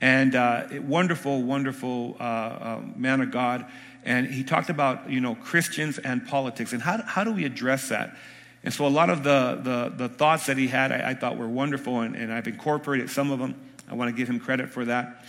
and 0.00 0.34
uh, 0.34 0.64
wonderful, 0.82 1.42
wonderful 1.42 2.16
uh, 2.18 2.22
uh, 2.22 2.82
man 2.96 3.20
of 3.20 3.30
God. 3.30 3.66
And 4.04 4.26
he 4.26 4.42
talked 4.42 4.68
about, 4.68 5.08
you 5.10 5.20
know, 5.20 5.34
Christians 5.36 5.98
and 5.98 6.26
politics 6.26 6.72
and 6.72 6.82
how, 6.82 7.00
how 7.02 7.22
do 7.22 7.32
we 7.32 7.44
address 7.44 7.88
that? 7.90 8.16
And 8.64 8.72
so 8.72 8.86
a 8.86 8.88
lot 8.88 9.10
of 9.10 9.22
the, 9.22 9.60
the, 9.62 10.08
the 10.08 10.08
thoughts 10.08 10.46
that 10.46 10.56
he 10.56 10.68
had, 10.68 10.92
I, 10.92 11.10
I 11.10 11.14
thought 11.14 11.36
were 11.36 11.48
wonderful, 11.48 12.00
and, 12.00 12.14
and, 12.14 12.32
I've 12.32 12.46
incorporated 12.46 13.10
some 13.10 13.30
of 13.30 13.38
them. 13.38 13.54
I 13.88 13.94
want 13.94 14.08
to 14.08 14.16
give 14.16 14.28
him 14.28 14.38
credit 14.38 14.70
for 14.70 14.84
that. 14.84 15.24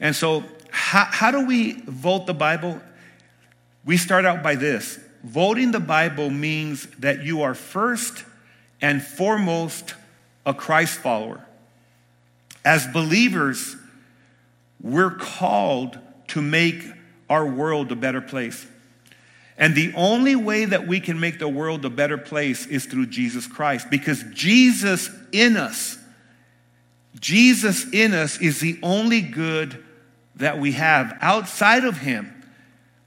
And 0.00 0.14
so, 0.14 0.44
how, 0.70 1.04
how 1.04 1.30
do 1.30 1.44
we 1.44 1.72
vote 1.82 2.26
the 2.26 2.34
Bible? 2.34 2.80
We 3.84 3.96
start 3.96 4.24
out 4.24 4.42
by 4.42 4.54
this 4.54 4.98
voting 5.24 5.72
the 5.72 5.80
Bible 5.80 6.30
means 6.30 6.86
that 6.98 7.22
you 7.22 7.42
are 7.42 7.54
first 7.54 8.24
and 8.80 9.02
foremost 9.02 9.94
a 10.46 10.54
Christ 10.54 10.98
follower. 10.98 11.44
As 12.64 12.86
believers, 12.86 13.76
we're 14.80 15.14
called 15.14 15.98
to 16.28 16.42
make 16.42 16.82
our 17.28 17.46
world 17.46 17.92
a 17.92 17.96
better 17.96 18.20
place. 18.20 18.66
And 19.56 19.74
the 19.74 19.92
only 19.96 20.36
way 20.36 20.64
that 20.66 20.86
we 20.86 21.00
can 21.00 21.18
make 21.18 21.38
the 21.38 21.48
world 21.48 21.84
a 21.84 21.90
better 21.90 22.18
place 22.18 22.66
is 22.66 22.86
through 22.86 23.06
Jesus 23.06 23.46
Christ 23.46 23.90
because 23.90 24.22
Jesus 24.32 25.10
in 25.32 25.56
us, 25.56 25.98
Jesus 27.18 27.92
in 27.92 28.14
us 28.14 28.40
is 28.40 28.60
the 28.60 28.78
only 28.82 29.20
good 29.20 29.84
that 30.36 30.58
we 30.58 30.72
have. 30.72 31.16
Outside 31.20 31.84
of 31.84 31.98
Him, 31.98 32.38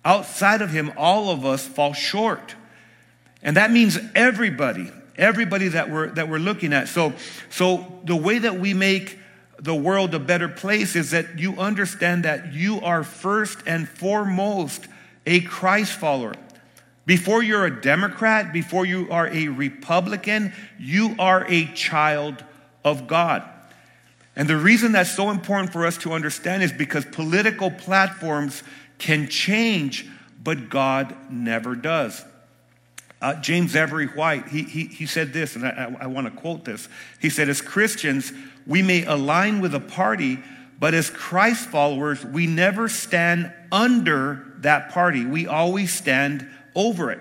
Outside 0.03 0.61
of 0.61 0.71
him, 0.71 0.91
all 0.97 1.29
of 1.29 1.45
us 1.45 1.65
fall 1.65 1.93
short. 1.93 2.55
And 3.43 3.57
that 3.57 3.71
means 3.71 3.99
everybody, 4.15 4.91
everybody 5.17 5.69
that 5.69 5.89
we're, 5.89 6.07
that 6.11 6.29
we're 6.29 6.39
looking 6.39 6.73
at. 6.73 6.87
So, 6.87 7.13
so 7.49 7.99
the 8.03 8.15
way 8.15 8.39
that 8.39 8.59
we 8.59 8.73
make 8.73 9.17
the 9.59 9.75
world 9.75 10.13
a 10.15 10.19
better 10.19 10.47
place 10.47 10.95
is 10.95 11.11
that 11.11 11.37
you 11.37 11.59
understand 11.59 12.25
that 12.25 12.53
you 12.53 12.81
are 12.81 13.03
first 13.03 13.59
and 13.65 13.87
foremost 13.87 14.87
a 15.25 15.41
Christ 15.41 15.93
follower. 15.93 16.33
Before 17.05 17.43
you're 17.43 17.65
a 17.65 17.81
Democrat, 17.81 18.53
before 18.53 18.85
you 18.85 19.07
are 19.11 19.27
a 19.27 19.49
Republican, 19.49 20.53
you 20.79 21.15
are 21.19 21.45
a 21.47 21.65
child 21.73 22.43
of 22.83 23.07
God. 23.07 23.43
And 24.35 24.47
the 24.47 24.57
reason 24.57 24.93
that's 24.93 25.11
so 25.11 25.29
important 25.29 25.73
for 25.73 25.85
us 25.85 25.97
to 25.99 26.13
understand 26.13 26.63
is 26.63 26.71
because 26.71 27.05
political 27.05 27.69
platforms 27.69 28.63
can 28.97 29.27
change, 29.27 30.07
but 30.41 30.69
God 30.69 31.15
never 31.29 31.75
does. 31.75 32.23
Uh, 33.21 33.35
James 33.35 33.75
Emery 33.75 34.07
White, 34.07 34.47
he, 34.47 34.63
he, 34.63 34.85
he 34.85 35.05
said 35.05 35.31
this, 35.31 35.55
and 35.55 35.65
I, 35.65 35.69
I, 35.99 36.03
I 36.03 36.07
want 36.07 36.25
to 36.25 36.31
quote 36.31 36.65
this. 36.65 36.89
He 37.19 37.29
said, 37.29 37.49
As 37.49 37.61
Christians, 37.61 38.33
we 38.65 38.81
may 38.81 39.05
align 39.05 39.61
with 39.61 39.75
a 39.75 39.79
party, 39.79 40.39
but 40.79 40.95
as 40.95 41.11
Christ 41.11 41.69
followers, 41.69 42.25
we 42.25 42.47
never 42.47 42.89
stand 42.89 43.53
under 43.71 44.53
that 44.61 44.89
party. 44.89 45.25
We 45.25 45.45
always 45.45 45.93
stand 45.93 46.47
over 46.73 47.11
it, 47.11 47.19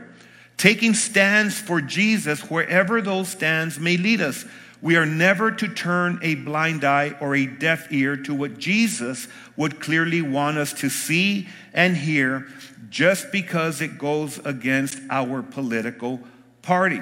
taking 0.57 0.95
stands 0.95 1.59
for 1.59 1.83
Jesus 1.83 2.41
wherever 2.51 3.03
those 3.03 3.29
stands 3.29 3.79
may 3.79 3.99
lead 3.99 4.23
us. 4.23 4.47
We 4.83 4.97
are 4.97 5.07
never 5.07 5.51
to 5.51 5.69
turn 5.69 6.19
a 6.23 6.37
blind 6.37 6.85
eye 6.85 7.17
or 7.21 7.35
a 7.35 7.47
deaf 7.47 7.93
ear 7.93 8.17
to 8.17 8.35
what 8.35 8.59
Jesus 8.59 9.29
would 9.57 9.81
clearly 9.81 10.23
want 10.23 10.57
us 10.57 10.73
to 10.75 10.89
see 10.89 11.49
and 11.75 11.97
hear 11.97 12.47
just 12.89 13.31
because 13.31 13.81
it 13.81 13.99
goes 13.99 14.39
against 14.45 14.99
our 15.11 15.43
political 15.43 16.21
party. 16.63 17.01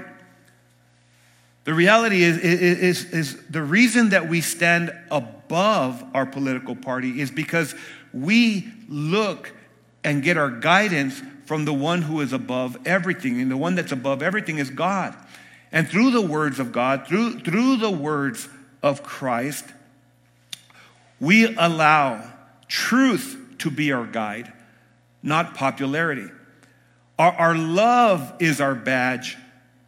The 1.65 1.75
reality 1.75 2.23
is, 2.23 2.39
is, 2.39 3.05
is, 3.13 3.43
the 3.49 3.63
reason 3.63 4.09
that 4.09 4.29
we 4.29 4.41
stand 4.41 4.91
above 5.11 6.03
our 6.15 6.27
political 6.27 6.75
party 6.75 7.21
is 7.21 7.31
because 7.31 7.75
we 8.13 8.67
look 8.89 9.53
and 10.03 10.23
get 10.23 10.37
our 10.37 10.51
guidance 10.51 11.21
from 11.45 11.65
the 11.65 11.75
one 11.75 12.03
who 12.03 12.23
is 12.23 12.33
above 12.33 12.77
everything. 12.87 13.41
And 13.41 13.51
the 13.51 13.57
one 13.57 13.75
that's 13.75 13.93
above 13.93 14.23
everything 14.23 14.59
is 14.59 14.71
God. 14.71 15.15
And 15.71 15.89
through 15.89 16.11
the 16.13 16.23
words 16.23 16.59
of 16.59 16.73
God, 16.73 17.07
through, 17.07 17.41
through 17.41 17.77
the 17.77 17.91
words 17.91 18.49
of 18.83 19.03
Christ, 19.03 19.65
we 21.21 21.55
allow 21.57 22.33
truth 22.69 23.57
to 23.59 23.71
be 23.71 23.93
our 23.93 24.07
guide, 24.07 24.53
not 25.23 25.55
popularity. 25.55 26.31
Our, 27.19 27.33
our 27.33 27.55
love 27.57 28.33
is 28.39 28.61
our 28.61 28.75
badge, 28.75 29.37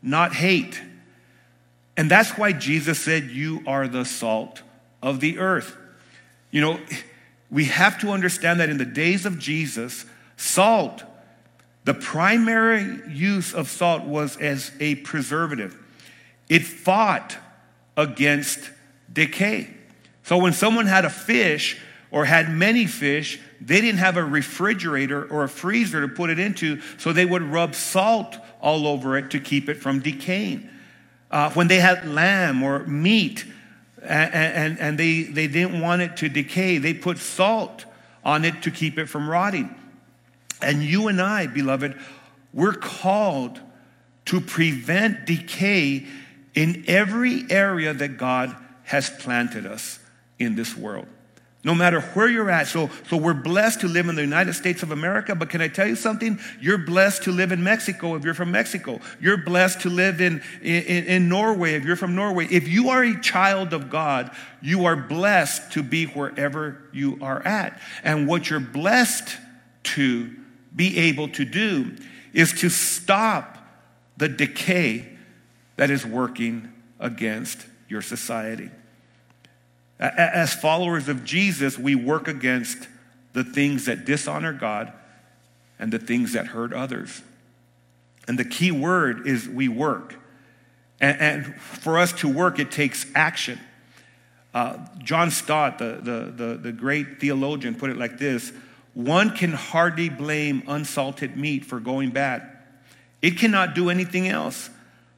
not 0.03 0.35
hate. 0.35 0.81
And 1.97 2.11
that's 2.11 2.37
why 2.37 2.53
Jesus 2.53 2.99
said, 2.99 3.25
You 3.25 3.63
are 3.67 3.87
the 3.87 4.05
salt 4.05 4.63
of 5.03 5.21
the 5.21 5.39
earth. 5.39 5.77
You 6.51 6.61
know, 6.61 6.81
we 7.51 7.67
have 7.67 8.01
to 8.01 8.11
understand 8.11 8.61
that 8.61 8.69
in 8.69 8.79
the 8.79 8.85
days 8.85 9.25
of 9.25 9.39
Jesus, 9.39 10.05
salt 10.37 11.05
the 11.85 11.95
primary 11.95 13.01
use 13.09 13.55
of 13.55 13.69
salt 13.69 14.05
was 14.05 14.37
as 14.37 14.73
a 14.81 14.97
preservative. 14.97 15.77
It 16.49 16.65
fought 16.65 17.37
against 17.97 18.71
decay. 19.13 19.71
So 20.25 20.39
when 20.39 20.53
someone 20.53 20.87
had 20.87 21.05
a 21.05 21.11
fish 21.11 21.79
or 22.11 22.25
had 22.25 22.51
many 22.51 22.87
fish, 22.87 23.41
they 23.61 23.81
didn't 23.81 23.99
have 23.99 24.17
a 24.17 24.25
refrigerator 24.25 25.25
or 25.25 25.45
a 25.45 25.49
freezer 25.49 26.01
to 26.03 26.09
put 26.09 26.31
it 26.31 26.39
into, 26.39 26.81
so 26.99 27.13
they 27.13 27.27
would 27.27 27.43
rub 27.43 27.75
salt 27.75 28.37
all 28.61 28.87
over 28.87 29.17
it 29.17 29.31
to 29.31 29.41
keep 29.41 29.69
it 29.69 29.77
from 29.77 30.01
decaying. 30.01 30.69
Uh, 31.31 31.51
when 31.53 31.69
they 31.69 31.81
had 31.81 32.07
lamb 32.07 32.63
or 32.63 32.81
meat 32.87 33.45
and, 34.03 34.35
and, 34.35 34.79
and 34.79 34.99
they, 34.99 35.23
they 35.23 35.47
didn't 35.47 35.81
want 35.81 36.03
it 36.03 36.17
to 36.19 36.29
decay, 36.29 36.79
they 36.79 36.93
put 36.93 37.19
salt 37.19 37.85
on 38.25 38.45
it 38.45 38.63
to 38.63 38.71
keep 38.71 38.99
it 38.99 39.07
from 39.07 39.29
rotting. 39.29 39.75
And 40.63 40.83
you 40.83 41.09
and 41.09 41.21
I, 41.21 41.47
beloved, 41.47 41.99
we're 42.53 42.75
called 42.75 43.61
to 44.27 44.41
prevent 44.41 45.27
decay 45.27 46.07
in 46.55 46.85
every 46.87 47.45
area 47.51 47.95
that 47.95 48.17
God 48.17 48.55
has 48.85 49.09
planted 49.09 49.67
us 49.67 49.99
in 50.39 50.57
this 50.57 50.77
world. 50.77 51.07
No 51.63 51.75
matter 51.75 52.01
where 52.01 52.27
you're 52.27 52.51
at. 52.51 52.69
So, 52.69 52.89
so 53.09 53.19
we're 53.19 53.35
blessed 53.35 53.83
to 53.83 53.89
live 53.89 54.09
in 54.09 54.15
the 54.15 54.23
United 54.23 54.55
States 54.55 54.83
of 54.83 54.93
America, 54.93 55.35
but 55.35 55.51
can 55.51 55.61
I 55.61 55.69
tell 55.69 55.87
you 55.87 55.95
something? 55.95 56.41
You're 56.59 56.79
blessed 56.79 57.25
to 57.25 57.33
live 57.33 57.53
in 57.53 57.63
Mexico 57.63 58.15
if 58.15 58.25
you're 58.25 58.33
from 58.33 58.51
Mexico. 58.51 58.99
You're 59.21 59.37
blessed 59.37 59.83
to 59.83 59.91
live 59.91 60.23
in, 60.23 60.43
in, 60.63 61.05
in 61.05 61.29
Norway 61.29 61.75
if 61.75 61.85
you're 61.85 61.97
from 61.97 62.15
Norway. 62.15 62.47
If 62.51 62.67
you 62.67 62.89
are 62.89 63.05
a 63.05 63.21
child 63.21 63.75
of 63.75 63.91
God, 63.91 64.31
you 64.63 64.87
are 64.87 64.97
blessed 64.97 65.73
to 65.73 65.83
be 65.83 66.07
wherever 66.07 66.83
you 66.93 67.19
are 67.21 67.47
at. 67.47 67.79
And 68.03 68.27
what 68.27 68.49
you're 68.49 68.61
blessed 68.61 69.37
to 69.83 70.35
be 70.75 70.97
able 70.99 71.29
to 71.29 71.45
do 71.45 71.97
is 72.33 72.53
to 72.61 72.69
stop 72.69 73.59
the 74.17 74.29
decay 74.29 75.07
that 75.77 75.91
is 75.91 76.05
working 76.05 76.73
against 76.99 77.67
your 77.89 78.03
society. 78.03 78.71
As 79.99 80.55
followers 80.55 81.09
of 81.09 81.25
Jesus, 81.25 81.79
we 81.79 81.95
work 81.95 82.29
against 82.29 82.89
the 83.33 83.45
things 83.45 83.87
that 83.87 84.05
dishonor 84.05 84.53
God 84.53 84.93
and 85.79 85.93
the 85.93 85.99
things 85.99 86.33
that 86.33 86.49
hurt 86.49 86.73
others. 86.73 87.23
And 88.29 88.39
the 88.39 88.45
key 88.45 88.71
word 88.71 89.27
is 89.27 89.49
we 89.49 89.69
work. 89.69 90.17
And, 91.01 91.57
for 91.57 91.99
us 91.99 92.13
to 92.21 92.29
work, 92.29 92.59
it 92.59 92.71
takes 92.71 93.07
action. 93.15 93.59
Uh, 94.53 94.79
John 94.99 95.31
Stott, 95.31 95.79
the, 95.79 95.99
the, 96.03 96.45
the, 96.45 96.55
the 96.59 96.73
great 96.73 97.21
theologian, 97.21 97.75
put 97.75 97.89
it 97.89 97.97
like 97.97 98.19
this 98.19 98.53
one 98.95 99.37
can 99.37 99.53
hardly 99.53 100.09
blame 100.09 100.63
unsalted 100.67 101.37
meat 101.37 101.65
for 101.65 101.81
going 101.81 102.11
bad. 102.11 102.43
It 103.23 103.39
cannot 103.39 103.75
do 103.75 103.91
anything 103.91 104.29
else. 104.29 104.71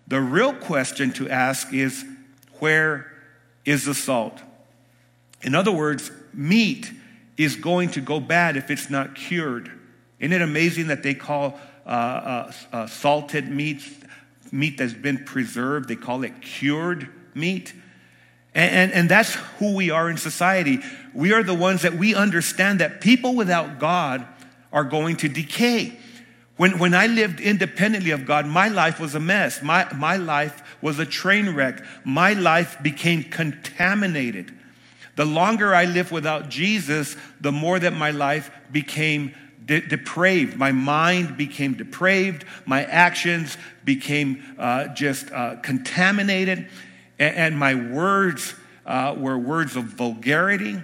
The 0.07 0.21
real 0.21 0.53
question 0.53 1.13
to 1.13 1.29
ask 1.31 1.73
is 1.73 2.05
where 2.59 3.13
is 3.65 3.87
the 3.87 3.95
salt? 3.95 4.41
In 5.43 5.55
other 5.55 5.73
words, 5.73 6.11
meat 6.33 6.93
is 7.37 7.57
going 7.57 7.91
to 7.91 8.01
go 8.01 8.21
bad 8.21 8.57
if 8.57 8.71
it's 8.71 8.91
not 8.91 9.15
cured. 9.15 9.71
Isn't 10.19 10.33
it 10.33 10.43
amazing 10.43 10.89
that 10.89 11.03
they 11.03 11.15
call 11.15 11.59
uh, 11.85 11.89
uh, 11.89 12.53
uh, 12.73 12.87
salted 12.87 13.49
meat, 13.49 13.83
meat 14.53 14.79
that's 14.79 14.93
been 14.93 15.25
preserved, 15.25 15.89
they 15.89 15.97
call 15.97 16.23
it 16.23 16.41
cured 16.41 17.09
meat? 17.35 17.73
And, 18.55 18.75
and, 18.75 18.93
and, 18.93 19.09
that's 19.09 19.35
who 19.59 19.75
we 19.75 19.91
are 19.91 20.11
in 20.11 20.19
society. 20.19 20.81
We 21.15 21.33
are 21.33 21.43
the 21.43 21.55
ones 21.55 21.83
that 21.83 21.95
we 21.95 22.15
understand 22.15 22.81
that 22.81 23.01
people 23.01 23.35
without 23.35 23.79
God 23.79 24.27
are 24.73 24.85
going 24.85 25.17
to 25.19 25.29
decay. 25.29 25.99
When, 26.57 26.79
when 26.79 26.95
I 26.95 27.07
lived 27.07 27.41
independently 27.41 28.11
of 28.11 28.27
God, 28.27 28.47
my 28.47 28.69
life 28.69 29.01
was 29.01 29.15
a 29.15 29.21
mess. 29.21 29.63
My, 29.63 29.91
my 29.95 30.17
life 30.17 30.63
was 30.83 30.99
a 30.99 31.07
train 31.07 31.55
wreck. 31.55 31.83
My 32.05 32.35
life 32.35 32.77
became 32.83 33.25
contaminated. 33.25 34.53
The 35.17 35.25
longer 35.25 35.75
I 35.75 35.87
lived 35.87 36.11
without 36.11 36.49
Jesus, 36.49 37.17
the 37.41 37.53
more 37.53 37.79
that 37.79 37.95
my 37.95 38.11
life 38.11 38.51
became 38.71 39.35
de- 39.65 39.81
depraved. 39.81 40.57
My 40.57 40.73
mind 40.73 41.37
became 41.37 41.75
depraved. 41.75 42.45
My 42.67 42.85
actions 42.85 43.57
became 43.85 44.43
uh, 44.59 44.89
just 44.89 45.31
uh, 45.33 45.57
contaminated 45.57 46.69
and, 47.19 47.59
my 47.59 47.75
words 47.75 48.55
uh, 48.87 49.15
were 49.17 49.39
words 49.39 49.77
of 49.77 49.85
vulgarity. 49.85 50.81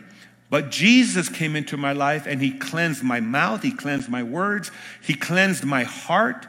But 0.50 0.70
Jesus 0.70 1.28
came 1.28 1.56
into 1.56 1.76
my 1.76 1.92
life 1.92 2.26
and 2.26 2.40
he 2.40 2.52
cleansed 2.52 3.02
my 3.02 3.20
mouth, 3.20 3.62
he 3.62 3.70
cleansed 3.70 4.08
my 4.08 4.22
words, 4.22 4.70
he 5.02 5.14
cleansed 5.14 5.64
my 5.64 5.84
heart. 5.84 6.46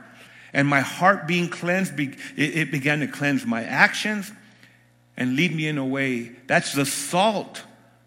And 0.54 0.68
my 0.68 0.80
heart 0.80 1.28
being 1.28 1.50
cleansed, 1.50 1.94
it 2.36 2.72
began 2.72 3.02
to 3.02 3.08
cleanse 3.08 3.46
my 3.46 3.64
actions 3.64 4.32
and 5.16 5.36
lead 5.36 5.54
me 5.54 5.68
in 5.68 5.78
a 5.78 5.86
way. 5.86 6.32
That's 6.48 6.74
the 6.74 6.86
salt 6.86 7.64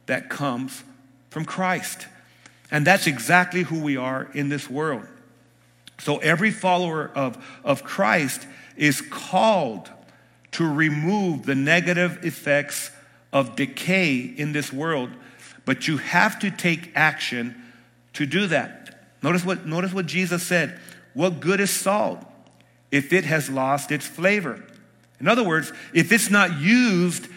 that 0.06 0.28
comes 0.28 0.82
from 1.30 1.44
Christ. 1.44 2.08
And 2.70 2.86
that's 2.86 3.06
exactly 3.06 3.62
who 3.62 3.80
we 3.80 3.96
are 3.96 4.28
in 4.34 4.48
this 4.48 4.68
world. 4.68 5.06
So 5.98 6.18
every 6.18 6.50
follower 6.50 7.12
of, 7.14 7.44
of 7.62 7.84
Christ 7.84 8.46
is 8.76 9.00
called 9.00 9.88
to 10.52 10.70
remove 10.70 11.44
the 11.44 11.54
negative 11.54 12.24
effects 12.24 12.90
of 13.32 13.56
decay 13.56 14.18
in 14.18 14.52
this 14.52 14.72
world, 14.72 15.10
but 15.64 15.88
you 15.88 15.96
have 15.96 16.38
to 16.40 16.50
take 16.50 16.92
action 16.94 17.54
to 18.12 18.26
do 18.26 18.46
that. 18.48 19.08
Notice 19.22 19.44
what, 19.44 19.66
notice 19.66 19.92
what 19.92 20.06
Jesus 20.06 20.42
said. 20.42 20.78
What 21.14 21.40
good 21.40 21.60
is 21.60 21.70
salt 21.70 22.24
if 22.90 23.12
it 23.12 23.24
has 23.24 23.48
lost 23.48 23.90
its 23.90 24.06
flavor? 24.06 24.62
In 25.20 25.28
other 25.28 25.44
words, 25.44 25.72
if 25.94 26.10
it's 26.10 26.30
not 26.30 26.58
used, 26.60 27.28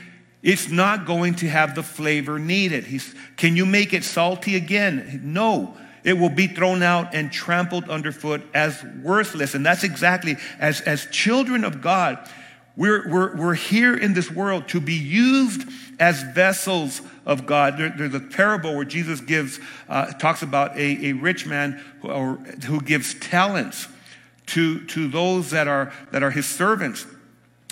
it's 0.42 0.70
not 0.70 1.06
going 1.06 1.36
to 1.36 1.48
have 1.48 1.76
the 1.76 1.84
flavor 1.84 2.40
needed. 2.40 2.86
He's, 2.86 3.14
can 3.38 3.56
you 3.56 3.66
make 3.66 3.94
it 3.94 4.04
salty 4.04 4.56
again? 4.56 5.22
No. 5.24 5.78
It 6.04 6.14
will 6.14 6.30
be 6.30 6.48
thrown 6.48 6.84
out 6.84 7.16
and 7.16 7.32
trampled 7.32 7.90
underfoot 7.90 8.44
as 8.54 8.84
worthless. 9.02 9.56
And 9.56 9.66
that's 9.66 9.84
exactly 9.84 10.38
as, 10.60 10.82
as 10.82 11.08
children 11.08 11.64
of 11.64 11.82
God, 11.82 12.30
we're, 12.78 13.10
we're, 13.10 13.36
we're 13.36 13.54
here 13.54 13.96
in 13.96 14.14
this 14.14 14.30
world 14.30 14.68
to 14.70 14.82
be 14.82 14.94
used 14.94 15.68
as 16.00 16.22
vessels 16.24 17.02
of 17.26 17.46
God. 17.46 17.78
There, 17.78 17.90
there's 17.90 18.14
a 18.14 18.20
parable 18.20 18.76
where 18.76 18.86
Jesus 18.86 19.22
gives, 19.22 19.60
uh, 19.88 20.12
talks 20.14 20.42
about 20.42 20.78
a, 20.78 21.08
a 21.08 21.14
rich 21.14 21.46
man 21.46 21.82
who, 22.02 22.10
or, 22.10 22.36
who 22.36 22.82
gives 22.82 23.14
talents 23.16 23.88
to, 24.48 24.86
to 24.88 25.08
those 25.08 25.52
that 25.52 25.68
are, 25.68 25.94
that 26.12 26.22
are 26.22 26.32
his 26.32 26.46
servants. 26.46 27.06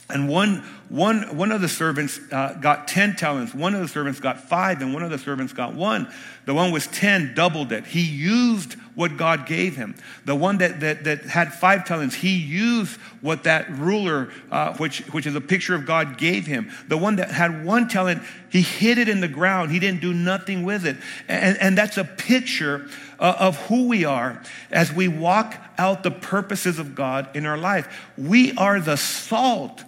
And 0.10 0.30
one, 0.30 0.64
one, 0.90 1.38
one 1.38 1.52
of 1.52 1.62
the 1.62 1.70
servants 1.70 2.20
uh, 2.32 2.54
got 2.62 2.88
10 2.88 3.16
talents, 3.16 3.54
one 3.54 3.74
of 3.74 3.82
the 3.82 3.88
servants 3.88 4.20
got 4.20 4.40
five, 4.40 4.82
and 4.82 4.94
one 4.94 5.04
of 5.04 5.10
the 5.10 5.18
servants 5.18 5.54
got 5.54 5.74
one. 5.74 6.12
The 6.46 6.54
one 6.54 6.72
was 6.72 6.88
10 6.88 7.34
doubled 7.36 7.72
it. 7.72 7.86
He 7.86 8.02
used 8.02 8.76
what 8.96 9.18
God 9.18 9.46
gave 9.46 9.76
him. 9.76 9.96
The 10.26 10.36
one 10.36 10.60
that, 10.60 10.80
that, 10.82 11.04
that 11.06 11.22
had 11.24 11.54
five 11.54 11.86
talents, 11.86 12.16
he 12.16 12.36
used 12.36 13.00
what 13.22 13.44
that 13.44 13.70
ruler, 13.72 14.32
uh, 14.52 14.76
which, 14.78 15.00
which 15.14 15.26
is 15.26 15.36
a 15.36 15.42
picture 15.42 15.76
of 15.76 15.86
God, 15.86 16.18
gave 16.18 16.46
him. 16.46 16.72
The 16.88 16.98
one 16.98 17.16
that 17.18 17.32
had 17.32 17.66
one 17.66 17.88
talent, 17.88 18.22
he 18.50 18.62
hid 18.62 18.98
it 18.98 19.10
in 19.10 19.22
the 19.22 19.28
ground. 19.28 19.72
He 19.72 19.80
didn't 19.80 20.02
do 20.02 20.14
nothing 20.14 20.64
with 20.64 20.86
it. 20.86 20.98
And, 21.28 21.58
and 21.58 21.78
that's 21.78 21.98
a 21.98 22.04
picture 22.04 22.88
uh, 23.20 23.36
of 23.40 23.58
who 23.68 23.88
we 23.88 24.06
are 24.06 24.42
as 24.72 24.92
we 24.92 25.08
walk 25.08 25.56
out 25.78 26.04
the 26.04 26.12
purposes 26.12 26.80
of 26.80 26.94
God 26.96 27.36
in 27.36 27.46
our 27.46 27.58
life. 27.58 28.12
We 28.18 28.54
are 28.58 28.80
the 28.80 28.98
salt 28.98 29.84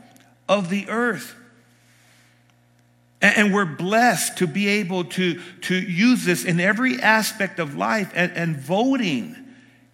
of 0.50 0.70
the 0.70 0.90
earth. 0.90 1.36
And, 3.26 3.54
we're 3.54 3.66
blessed 3.66 4.38
to 4.38 4.48
be 4.48 4.68
able 4.68 5.06
to, 5.06 5.42
to 5.62 5.76
use 5.76 6.26
this 6.26 6.46
in 6.46 6.60
every 6.60 7.02
aspect 7.02 7.60
of 7.60 7.76
life. 7.76 8.12
And, 8.14 8.32
and 8.34 8.56
voting 8.56 9.36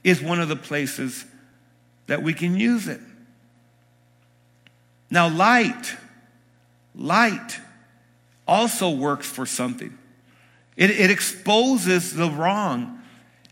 is 0.04 0.22
one 0.22 0.42
of 0.42 0.50
the 0.50 0.56
places 0.58 1.24
that 2.08 2.24
we 2.24 2.34
can 2.34 2.58
use 2.58 2.88
it. 2.88 3.00
Now, 5.10 5.30
light, 5.30 5.96
light 6.94 7.60
also 8.48 8.90
works 8.90 9.28
for 9.28 9.46
something. 9.46 9.98
It, 10.76 10.90
it 10.90 11.12
exposes 11.12 12.14
the 12.14 12.30
wrong 12.30 13.02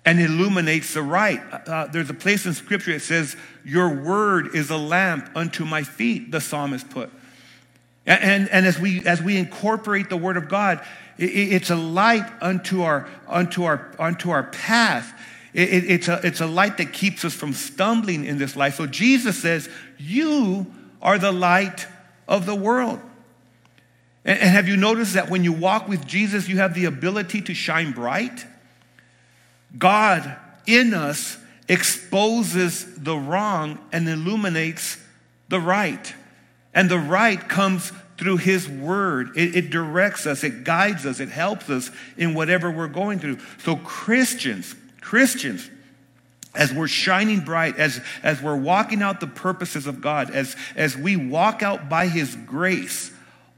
and 0.04 0.20
illuminates 0.20 0.94
the 0.94 1.04
right. 1.04 1.42
Uh, 1.52 1.88
there's 1.88 2.10
a 2.10 2.14
place 2.14 2.46
in 2.46 2.54
Scripture 2.54 2.94
that 2.94 3.02
says, 3.02 3.38
Your 3.64 4.04
word 4.04 4.56
is 4.56 4.70
a 4.72 4.78
lamp 4.78 5.30
unto 5.36 5.64
my 5.64 5.84
feet, 5.84 6.32
the 6.32 6.42
psalmist 6.42 6.90
put. 6.90 7.12
And, 8.10 8.50
and 8.50 8.66
as, 8.66 8.80
we, 8.80 9.06
as 9.06 9.22
we 9.22 9.38
incorporate 9.38 10.10
the 10.10 10.18
Word 10.18 10.36
of 10.36 10.50
God, 10.50 10.84
it, 11.20 11.26
it's 11.26 11.70
a 11.70 11.76
light 11.76 12.28
unto 12.42 12.82
our, 12.82 13.08
unto 13.28 13.66
our, 13.66 13.92
unto 14.00 14.32
our 14.32 14.44
path. 14.44 15.14
It, 15.54 15.86
it's, 15.86 16.08
a, 16.08 16.20
it's 16.24 16.42
a 16.42 16.48
light 16.48 16.78
that 16.78 16.92
keeps 16.92 17.24
us 17.24 17.36
from 17.36 17.54
stumbling 17.54 18.26
in 18.26 18.40
this 18.40 18.56
life. 18.56 18.76
So 18.76 18.88
Jesus 18.88 19.40
says, 19.40 19.70
You 20.00 20.66
are 21.04 21.20
the 21.20 21.32
light 21.32 21.86
of 22.28 22.48
the 22.48 22.56
world. 22.56 23.00
And, 24.26 24.40
and 24.40 24.50
have 24.50 24.68
you 24.68 24.76
noticed 24.76 25.14
that 25.14 25.30
when 25.30 25.44
you 25.44 25.54
walk 25.54 25.88
with 25.88 26.08
Jesus, 26.08 26.48
you 26.48 26.58
have 26.58 26.74
the 26.74 26.86
ability 26.86 27.42
to 27.44 27.54
shine 27.54 27.92
bright? 27.92 28.44
God 29.78 30.36
in 30.66 30.96
us 30.96 31.38
exposes 31.68 32.92
the 32.96 33.16
wrong 33.16 33.78
and 33.92 34.10
illuminates 34.10 34.98
the 35.48 35.60
right. 35.60 36.16
And 36.74 36.90
the 36.90 37.00
right 37.00 37.40
comes 37.50 37.92
through 38.18 38.38
His 38.38 38.68
Word. 38.68 39.36
It, 39.36 39.56
it, 39.56 39.70
directs 39.70 40.28
us, 40.28 40.44
it 40.44 40.64
guides 40.64 41.06
us, 41.06 41.20
it 41.20 41.30
helps 41.30 41.70
us 41.70 41.90
in 42.18 42.34
whatever 42.34 42.70
we're 42.70 42.88
going 42.88 43.20
through. 43.20 43.40
So, 43.64 43.78
Christians, 43.78 44.76
Christians, 45.02 45.70
as 46.54 46.74
we're 46.74 46.88
shining 46.88 47.40
bright, 47.42 47.78
as, 47.78 48.02
as 48.22 48.42
we're 48.42 48.58
walking 48.58 49.02
out 49.02 49.20
the 49.20 49.28
purposes 49.28 49.88
of 49.88 50.02
God, 50.02 50.32
as, 50.32 50.56
as 50.76 50.98
we 50.98 51.16
walk 51.16 51.64
out 51.64 51.90
by 51.90 52.08
His 52.08 52.36
grace, 52.36 53.12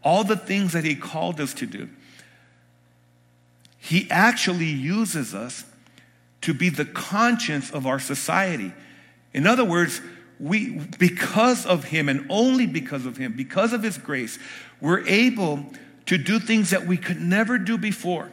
all 0.04 0.24
the 0.24 0.38
things 0.38 0.74
that 0.74 0.86
He 0.86 0.95
called 0.95 1.39
us 1.41 1.54
to 1.56 1.65
do, 1.65 1.89
He 3.80 4.10
actually 4.12 4.65
uses 4.65 5.34
us 5.34 5.65
to 6.41 6.54
be 6.54 6.69
the 6.69 6.86
conscience 6.86 7.71
of 7.71 7.88
our 7.88 8.00
society. 8.00 8.74
In 9.34 9.47
other 9.47 9.63
words, 9.63 10.02
we, 10.42 10.80
because 10.98 11.66
of 11.66 11.86
him 11.86 12.10
and 12.10 12.26
only 12.30 12.66
because 12.66 13.06
of 13.06 13.18
him, 13.18 13.34
because 13.34 13.74
of 13.74 13.84
his 13.84 13.98
grace, 13.98 14.40
we're 14.82 15.06
able 15.08 15.66
to 16.08 16.18
do 16.18 16.40
things 16.40 16.72
that 16.72 16.88
we 16.88 16.98
could 16.98 17.22
never 17.22 17.58
do 17.58 17.78
before. 17.78 18.32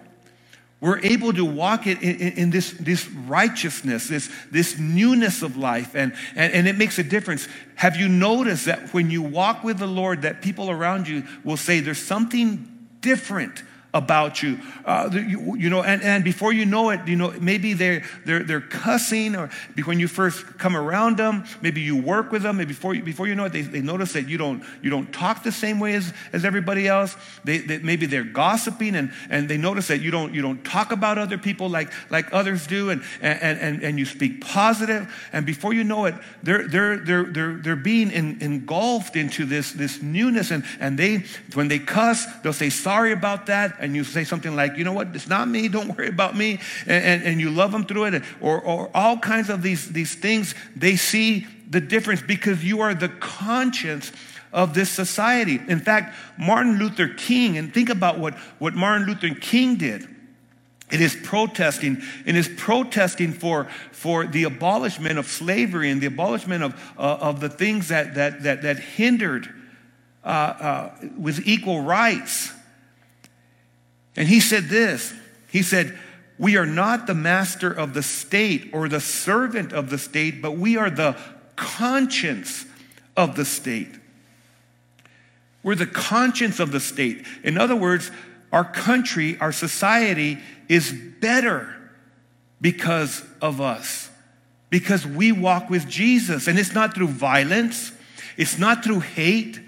We're 0.81 1.01
able 1.01 1.33
to 1.33 1.45
walk 1.45 1.87
in, 1.87 1.99
in, 1.99 2.33
in 2.33 2.51
this, 2.51 2.73
this 2.73 3.09
righteousness, 3.09 4.09
this, 4.09 4.31
this 4.51 4.79
newness 4.79 5.43
of 5.43 5.57
life, 5.57 5.95
and, 5.95 6.15
and, 6.37 6.53
and 6.53 6.69
it 6.69 6.79
makes 6.79 6.99
a 6.99 7.03
difference. 7.03 7.49
Have 7.75 7.97
you 7.97 8.09
noticed 8.09 8.67
that 8.67 8.95
when 8.95 9.11
you 9.11 9.21
walk 9.21 9.65
with 9.65 9.79
the 9.79 9.87
Lord, 9.89 10.23
that 10.23 10.41
people 10.41 10.71
around 10.71 11.09
you 11.09 11.25
will 11.45 11.57
say, 11.57 11.81
There's 11.81 12.03
something 12.03 12.87
different 13.01 13.65
about 13.95 14.43
you. 14.43 14.59
Uh, 14.85 15.09
you, 15.13 15.57
you, 15.57 15.71
know, 15.71 15.83
and, 15.83 16.03
and 16.03 16.23
before 16.23 16.53
you 16.53 16.67
know 16.67 16.91
it, 16.91 17.01
you 17.07 17.17
know, 17.17 17.33
maybe 17.41 17.73
they're, 17.73 18.03
they're, 18.27 18.45
they're 18.45 18.61
cussing 18.61 19.35
or 19.35 19.49
when 19.85 19.99
you 19.99 20.07
first 20.07 20.59
come 20.59 20.77
around 20.77 21.17
them, 21.17 21.45
maybe 21.63 21.81
you 21.81 21.97
work 21.97 22.31
with 22.31 22.43
them, 22.43 22.59
maybe 22.59 22.69
before 22.69 22.95
you, 22.95 23.03
before 23.03 23.27
you 23.27 23.35
know 23.35 23.47
it, 23.47 23.53
they, 23.53 23.63
they 23.63 23.81
notice 23.81 24.13
that 24.13 24.29
you 24.29 24.37
don't, 24.37 24.63
you 24.83 24.91
don't 24.91 25.11
talk 25.13 25.43
the 25.43 25.53
same 25.53 25.81
way 25.81 25.95
as, 25.95 26.13
as 26.35 26.45
everybody 26.45 26.87
else. 26.87 27.17
They, 27.45 27.59
they, 27.59 27.79
maybe 27.79 28.05
they're 28.05 28.25
gossiping 28.25 28.95
and, 28.95 29.11
and 29.31 29.49
they 29.49 29.57
notice 29.57 29.89
that 29.89 30.03
you 30.03 30.11
don't, 30.11 30.35
you 30.35 30.43
don't 30.43 30.63
talk 30.65 30.93
about 30.93 31.17
other 31.17 31.39
people 31.39 31.71
like, 31.71 31.91
like 32.11 32.33
others 32.33 32.67
do 32.67 32.91
and, 32.91 33.03
and, 33.23 33.59
and, 33.59 33.83
and 33.83 33.99
you 33.99 34.05
speak 34.05 34.43
positive. 34.43 35.11
And 35.33 35.47
before 35.47 35.73
you 35.73 35.85
know 35.85 36.05
it, 36.05 36.15
they're, 36.43 36.69
they're, 36.69 36.99
they're, 36.99 37.25
they're, 37.25 37.57
they're 37.57 37.77
being 37.77 38.11
in, 38.11 38.43
engulfed 38.43 39.17
into 39.17 39.47
this, 39.47 39.73
this 39.73 40.03
newness. 40.03 40.51
And, 40.51 40.65
and 40.79 40.99
they, 40.99 41.25
when 41.55 41.69
they 41.69 41.79
cuss, 41.79 42.27
they'll 42.43 42.53
say 42.53 42.69
sorry 42.69 43.13
about 43.13 43.47
that 43.47 43.78
and 43.81 43.95
you 43.95 44.05
say 44.05 44.25
something 44.25 44.55
like, 44.55 44.77
you 44.77 44.85
know 44.85 44.93
what, 44.93 45.09
it's 45.15 45.29
not 45.29 45.49
me, 45.49 45.69
don't 45.69 45.89
worry 45.97 46.09
about 46.09 46.37
me, 46.37 46.61
and, 46.87 47.05
and, 47.05 47.23
and 47.25 47.41
you 47.41 47.51
love 47.51 47.73
them 47.73 47.85
through 47.85 48.05
it, 48.05 48.23
or, 48.41 48.61
or 48.61 48.91
all 48.95 49.17
kinds 49.19 49.51
of 49.51 49.63
these, 49.63 49.91
these 49.91 50.15
things, 50.15 50.55
they 50.77 50.97
see 50.97 51.47
the 51.71 51.81
difference 51.81 52.23
because 52.23 52.65
you 52.65 52.81
are 52.81 52.95
the 52.95 53.09
conscience 53.09 54.13
of 54.53 54.75
this 54.75 54.91
society. 54.91 55.61
In 55.69 55.81
fact, 55.81 56.17
Martin 56.39 56.79
Luther 56.79 57.09
King, 57.09 57.59
and 57.59 57.73
think 57.73 57.91
about 57.91 58.19
what, 58.19 58.35
what 58.59 58.75
Martin 58.75 59.07
Luther 59.07 59.35
King 59.35 59.77
did. 59.77 60.09
It 60.91 61.03
is 61.03 61.15
protesting, 61.23 62.03
it 62.25 62.35
is 62.35 62.49
protesting 62.57 63.33
for, 63.33 63.69
for 63.93 64.27
the 64.27 64.45
abolishment 64.45 65.19
of 65.19 65.27
slavery 65.27 65.91
and 65.91 66.01
the 66.01 66.07
abolishment 66.07 66.65
of, 66.65 66.95
uh, 66.99 67.19
of 67.21 67.41
the 67.41 67.51
things 67.51 67.89
that, 67.89 68.15
that, 68.15 68.43
that, 68.45 68.63
that 68.63 68.79
hindered 68.79 69.53
uh, 70.25 70.29
uh, 70.29 70.91
with 71.17 71.47
equal 71.47 71.83
rights. 71.83 72.53
And 74.19 74.27
he 74.27 74.41
said 74.41 74.65
this 74.65 75.15
He 75.47 75.63
said, 75.63 75.97
We 76.39 76.59
are 76.59 76.67
not 76.67 77.07
the 77.07 77.15
master 77.15 77.71
of 77.71 77.95
the 77.95 78.03
state 78.03 78.71
or 78.75 78.89
the 78.89 79.01
servant 79.01 79.73
of 79.73 79.89
the 79.89 79.97
state, 79.97 80.43
but 80.43 80.59
we 80.59 80.77
are 80.77 80.91
the 80.91 81.17
conscience 81.57 82.67
of 83.17 83.37
the 83.37 83.45
state. 83.47 83.95
We're 85.63 85.77
the 85.77 85.87
conscience 85.87 86.61
of 86.61 86.73
the 86.73 86.81
state. 86.81 87.27
In 87.43 87.59
other 87.59 87.77
words, 87.77 88.11
our 88.53 88.65
country, 88.65 89.39
our 89.41 89.53
society 89.53 90.39
is 90.69 90.93
better 91.21 91.75
because 92.61 93.25
of 93.41 93.61
us, 93.61 94.11
because 94.71 95.07
we 95.07 95.31
walk 95.31 95.71
with 95.71 95.89
Jesus. 95.89 96.49
And 96.49 96.59
it's 96.59 96.75
not 96.75 96.95
through 96.95 97.09
violence, 97.09 97.93
it's 98.37 98.59
not 98.59 98.83
through 98.83 99.01
hate. 99.01 99.61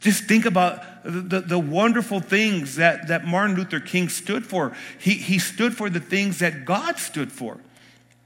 Just 0.00 0.24
think 0.24 0.44
about 0.44 0.82
the, 1.08 1.40
the 1.40 1.58
wonderful 1.58 2.20
things 2.20 2.76
that, 2.76 3.08
that 3.08 3.26
Martin 3.26 3.56
Luther 3.56 3.80
King 3.80 4.08
stood 4.08 4.46
for. 4.46 4.76
He, 4.98 5.14
he 5.14 5.38
stood 5.38 5.76
for 5.76 5.88
the 5.88 6.00
things 6.00 6.40
that 6.40 6.64
God 6.64 6.98
stood 6.98 7.32
for. 7.32 7.58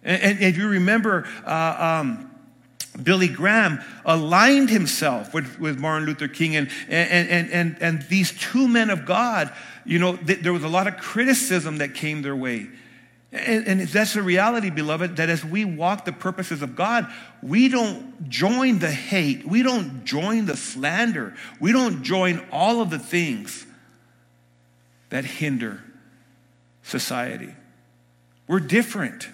And, 0.03 0.23
and 0.23 0.40
if 0.40 0.57
you 0.57 0.68
remember, 0.68 1.27
uh, 1.47 2.01
um, 2.03 2.31
Billy 3.01 3.29
Graham 3.29 3.81
aligned 4.05 4.68
himself 4.68 5.33
with, 5.33 5.59
with 5.61 5.79
Martin 5.79 6.07
Luther 6.07 6.29
King, 6.29 6.57
and, 6.57 6.68
and, 6.88 7.29
and, 7.29 7.51
and, 7.51 7.77
and 7.81 8.03
these 8.09 8.33
two 8.33 8.66
men 8.66 8.90
of 8.90 9.07
God, 9.07 9.53
you 9.85 9.99
know, 9.99 10.16
th- 10.16 10.40
there 10.40 10.53
was 10.53 10.64
a 10.64 10.68
lot 10.68 10.87
of 10.87 10.97
criticism 10.97 11.79
that 11.79 11.95
came 11.95 12.23
their 12.23 12.37
way. 12.37 12.68
And, 13.33 13.66
and 13.66 13.81
that's 13.81 14.12
the 14.12 14.23
reality, 14.23 14.68
beloved, 14.68 15.16
that 15.16 15.31
as 15.31 15.42
we 15.42 15.64
walk 15.64 16.05
the 16.05 16.12
purposes 16.12 16.61
of 16.61 16.77
God, 16.77 17.11
we 17.42 17.68
don't 17.68 18.29
join 18.29 18.79
the 18.79 18.90
hate, 18.90 19.47
we 19.47 19.62
don't 19.62 20.05
join 20.05 20.45
the 20.45 20.57
slander, 20.57 21.35
we 21.59 21.73
don't 21.73 22.03
join 22.03 22.47
all 22.53 22.83
of 22.83 22.90
the 22.90 22.99
things 22.99 23.66
that 25.09 25.25
hinder 25.25 25.83
society. 26.83 27.55
We're 28.47 28.61
different. 28.61 29.29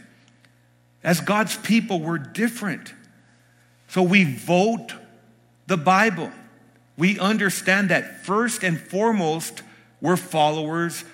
As 1.02 1.20
God's 1.20 1.56
people, 1.56 2.00
we're 2.00 2.18
different. 2.18 2.94
So 3.88 4.02
we 4.02 4.22
vote 4.22 4.92
the 5.66 5.76
Bible. 5.76 6.30
We 6.96 7.18
understand 7.18 7.88
that 7.88 8.24
first 8.24 8.62
and 8.62 8.78
foremost, 8.78 9.62
we're 10.00 10.16
followers 10.16 11.04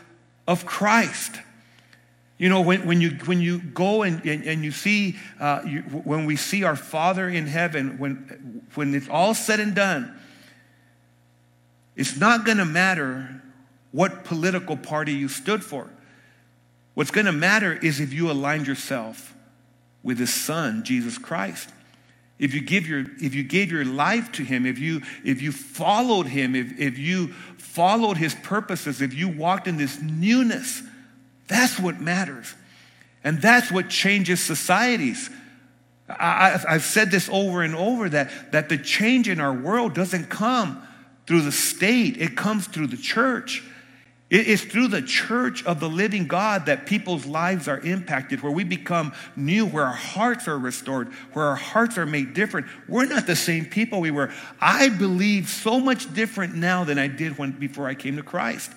of 0.47 0.67
Christ. 0.67 1.41
You 2.37 2.49
know, 2.49 2.63
when, 2.63 2.85
when, 2.87 3.01
you, 3.01 3.11
when 3.27 3.41
you 3.41 3.61
go 3.61 4.03
and, 4.03 4.25
and, 4.27 4.45
and 4.45 4.65
you 4.65 4.73
see, 4.73 5.17
uh, 5.39 5.63
you, 5.65 5.81
when 5.83 6.27
we 6.27 6.35
see 6.37 6.65
our 6.65 6.75
Father 6.77 7.29
in 7.29 7.47
heaven, 7.47 7.97
when, 7.99 8.67
when 8.75 8.95
it's 8.95 9.09
all 9.09 9.35
said 9.35 9.61
and 9.61 9.75
done, 9.75 10.19
it's 11.95 12.17
not 12.17 12.45
going 12.45 12.59
to 12.59 12.65
matter 12.65 13.41
what 13.93 14.25
political 14.25 14.77
party 14.77 15.13
you 15.13 15.29
stood 15.29 15.63
for. 15.63 15.89
What's 16.95 17.13
going 17.13 17.27
to 17.27 17.33
matter 17.33 17.73
is 17.73 18.01
if 18.01 18.13
you 18.13 18.31
aligned 18.31 18.67
yourself 18.67 19.35
with 20.03 20.19
His 20.19 20.35
Son, 20.35 20.83
Jesus 20.83 21.19
Christ. 21.19 21.71
if 22.39 22.53
you 22.53 22.61
give 22.61 22.87
your 22.87 23.07
if 23.21 23.35
you 23.35 23.45
gave 23.45 23.71
your 23.71 23.85
life 23.85 24.33
to 24.33 24.43
him 24.43 24.67
if 24.67 24.79
you 24.79 25.01
if 25.25 25.41
you 25.41 25.53
followed 25.53 26.27
him 26.27 26.55
if, 26.55 26.79
if 26.79 26.99
you 26.99 27.29
followed 27.59 28.17
his 28.17 28.35
purposes 28.35 29.01
if 29.01 29.15
you 29.15 29.29
walked 29.29 29.69
in 29.69 29.77
this 29.77 30.01
newness 30.03 30.83
that's 31.47 31.79
what 31.79 32.01
matters 32.01 32.55
and 33.23 33.41
that's 33.41 33.71
what 33.71 33.89
changes 33.89 34.41
societies 34.41 35.31
I, 36.09 36.61
have 36.67 36.83
said 36.83 37.11
this 37.11 37.29
over 37.33 37.63
and 37.63 37.75
over 37.75 38.09
that, 38.11 38.53
that 38.53 38.69
the 38.69 38.77
change 38.77 39.29
in 39.29 39.41
our 39.41 39.55
world 39.55 39.95
doesn't 39.95 40.29
come 40.29 40.87
through 41.27 41.43
the 41.43 41.53
state, 41.53 42.19
it 42.19 42.37
comes 42.37 42.67
through 42.67 42.89
the 42.89 42.97
church. 42.97 43.63
It's 44.31 44.63
through 44.63 44.89
the 44.89 45.03
church 45.03 45.65
of 45.65 45.81
the 45.81 45.89
living 45.89 46.27
God 46.27 46.67
that 46.67 46.87
people's 46.87 47.25
lives 47.25 47.69
are 47.69 47.79
impacted, 47.79 48.43
where 48.43 48.51
we 48.51 48.65
become 48.65 49.13
new, 49.37 49.65
where 49.65 49.85
our 49.85 49.93
hearts 49.93 50.49
are 50.49 50.59
restored, 50.59 51.13
where 51.35 51.45
our 51.45 51.55
hearts 51.55 51.99
are 51.99 52.07
made 52.07 52.35
different. 52.35 52.67
We're 52.89 53.05
not 53.05 53.27
the 53.27 53.37
same 53.37 53.67
people 53.67 54.01
we 54.01 54.11
were. 54.11 54.33
I 54.61 54.89
believe 54.89 55.49
so 55.49 55.79
much 55.79 56.13
different 56.15 56.57
now 56.57 56.85
than 56.85 56.99
I 56.99 57.07
did 57.07 57.39
when 57.39 57.53
before 57.53 57.87
I 57.87 57.95
came 57.95 58.17
to 58.17 58.23
Christ. 58.23 58.73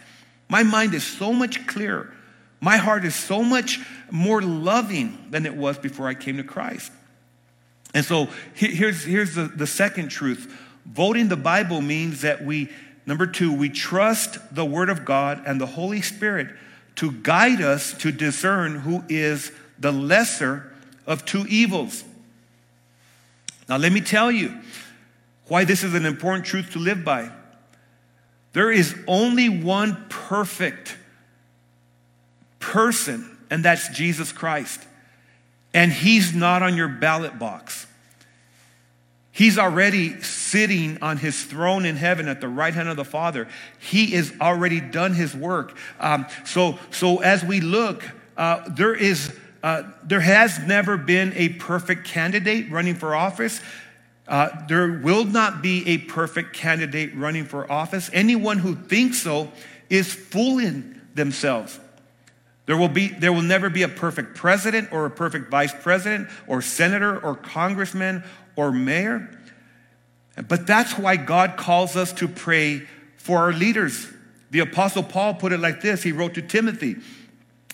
My 0.48 0.64
mind 0.64 0.94
is 0.94 1.06
so 1.06 1.34
much 1.34 1.66
clearer. 1.66 2.14
My 2.60 2.78
heart 2.78 3.06
is 3.06 3.16
so 3.16 3.44
much 3.44 3.80
more 4.10 4.42
loving 4.42 5.28
than 5.30 5.46
it 5.46 5.56
was 5.56 5.78
before 5.78 6.08
I 6.08 6.14
came 6.14 6.38
to 6.38 6.44
Christ. 6.44 6.92
And 7.94 8.06
so 8.06 8.30
here's, 8.54 9.04
here's 9.04 9.36
the, 9.36 9.44
the 9.44 9.68
second 9.68 10.10
truth 10.10 10.54
voting 10.86 11.28
the 11.28 11.36
Bible 11.38 11.82
means 11.82 12.22
that 12.22 12.46
we, 12.46 12.70
number 13.06 13.28
two, 13.28 13.52
we 13.54 13.70
trust 13.70 14.56
the 14.56 14.66
Word 14.66 14.90
of 14.90 15.04
God 15.04 15.44
and 15.46 15.60
the 15.60 15.66
Holy 15.66 16.02
Spirit 16.02 16.48
to 16.96 17.12
guide 17.12 17.62
us 17.62 17.94
to 17.94 18.12
discern 18.12 18.76
who 18.76 19.04
is 19.10 19.52
the 19.78 19.92
lesser 19.92 20.74
of 21.06 21.26
two 21.26 21.46
evils. 21.48 22.04
Now, 23.70 23.78
let 23.78 23.92
me 23.92 24.02
tell 24.02 24.32
you 24.32 24.58
why 25.48 25.66
this 25.66 25.84
is 25.84 25.94
an 25.94 26.06
important 26.06 26.46
truth 26.46 26.72
to 26.72 26.80
live 26.80 27.04
by. 27.04 27.32
There 28.54 28.72
is 28.72 28.96
only 29.08 29.50
one 29.50 30.06
perfect 30.10 30.98
person, 32.68 33.38
and 33.50 33.64
that's 33.64 33.88
Jesus 33.90 34.34
Christ. 34.34 34.86
And 35.74 35.90
he's 35.90 36.36
not 36.36 36.62
on 36.62 36.76
your 36.76 36.90
ballot 36.90 37.40
box. 37.40 37.88
He's 39.32 39.58
already 39.58 40.22
sitting 40.22 40.98
on 41.02 41.18
his 41.18 41.46
throne 41.46 41.86
in 41.86 41.96
heaven 41.96 42.28
at 42.28 42.42
the 42.42 42.50
right 42.50 42.74
hand 42.74 42.90
of 42.90 42.98
the 42.98 43.06
Father. 43.06 43.48
He 43.80 44.08
has 44.08 44.34
already 44.42 44.82
done 44.82 45.14
his 45.14 45.34
work. 45.34 45.78
Um, 46.00 46.26
so, 46.44 46.78
so 46.92 47.22
as 47.22 47.42
we 47.42 47.62
look, 47.62 48.04
uh, 48.36 48.68
there 48.70 48.94
is, 48.94 49.34
uh, 49.64 49.84
there 50.04 50.20
has 50.20 50.60
never 50.60 50.98
been 50.98 51.32
a 51.36 51.50
perfect 51.50 52.06
candidate 52.06 52.70
running 52.70 52.96
for 52.96 53.16
office. 53.16 53.62
Uh, 54.28 54.50
there 54.68 55.00
will 55.02 55.24
not 55.24 55.62
be 55.62 55.88
a 55.88 56.00
perfect 56.00 56.54
candidate 56.54 57.16
running 57.16 57.46
for 57.46 57.72
office. 57.72 58.10
Anyone 58.12 58.58
who 58.58 58.76
thinks 58.76 59.22
so 59.22 59.54
is 59.90 60.14
fooling 60.14 61.00
themselves. 61.16 61.80
There 62.68 62.78
will, 62.78 62.90
be, 62.90 63.08
there 63.08 63.32
will 63.32 63.42
never 63.42 63.70
be 63.70 63.84
a 63.84 63.88
perfect 63.88 64.36
president 64.36 64.92
or 64.92 65.06
a 65.06 65.10
perfect 65.10 65.50
vice 65.50 65.74
president 65.74 66.30
or 66.48 66.62
senator 66.62 67.18
or 67.18 67.34
congressman 67.34 68.26
or 68.58 68.74
mayor. 68.74 69.30
But 70.48 70.68
that's 70.68 70.98
why 70.98 71.16
God 71.16 71.56
calls 71.56 71.96
us 71.96 72.12
to 72.14 72.28
pray 72.28 72.84
for 73.16 73.40
our 73.40 73.54
leaders. 73.54 74.08
The 74.52 74.60
Apostle 74.60 75.04
Paul 75.04 75.36
put 75.36 75.54
it 75.54 75.60
like 75.60 75.82
this 75.82 76.04
He 76.04 76.12
wrote 76.12 76.34
to 76.36 76.42
Timothy, 76.42 76.98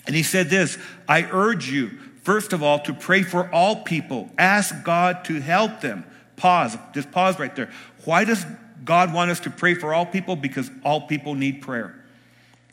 and 0.06 0.15
he 0.15 0.23
said 0.23 0.49
this 0.49 0.77
I 1.08 1.23
urge 1.23 1.69
you, 1.69 1.89
first 2.21 2.53
of 2.53 2.62
all, 2.62 2.79
to 2.82 2.93
pray 2.93 3.23
for 3.23 3.51
all 3.51 3.77
people. 3.77 4.29
Ask 4.38 4.84
God 4.84 5.25
to 5.25 5.41
help 5.41 5.82
them. 5.82 6.06
Pause, 6.36 6.78
just 6.93 7.11
pause 7.11 7.39
right 7.39 7.55
there. 7.55 7.72
Why 8.05 8.26
does 8.26 8.45
God 8.86 9.11
want 9.11 9.32
us 9.32 9.39
to 9.41 9.49
pray 9.49 9.74
for 9.74 9.93
all 9.93 10.05
people? 10.05 10.36
Because 10.36 10.70
all 10.84 11.01
people 11.01 11.34
need 11.34 11.61
prayer. 11.61 12.03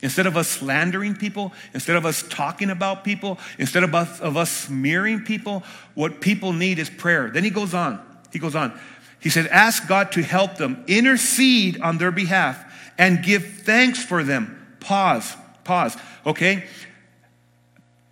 Instead 0.02 0.26
of 0.26 0.36
us 0.36 0.48
slandering 0.48 1.14
people, 1.14 1.52
instead 1.74 1.96
of 1.96 2.06
us 2.06 2.22
talking 2.22 2.70
about 2.70 3.04
people, 3.04 3.38
instead 3.58 3.82
of 3.82 3.94
us, 3.94 4.20
of 4.20 4.36
us 4.36 4.50
smearing 4.50 5.20
people, 5.20 5.62
what 5.94 6.20
people 6.20 6.52
need 6.52 6.78
is 6.78 6.88
prayer. 6.88 7.30
Then 7.30 7.44
he 7.44 7.50
goes 7.50 7.74
on. 7.74 8.00
He 8.32 8.38
goes 8.38 8.54
on. 8.54 8.78
He 9.20 9.28
said, 9.28 9.46
Ask 9.48 9.86
God 9.86 10.12
to 10.12 10.22
help 10.22 10.56
them, 10.56 10.82
intercede 10.86 11.80
on 11.80 11.98
their 11.98 12.10
behalf, 12.10 12.64
and 12.96 13.22
give 13.22 13.44
thanks 13.62 14.02
for 14.02 14.24
them. 14.24 14.76
Pause, 14.80 15.36
pause, 15.64 15.96
okay? 16.24 16.64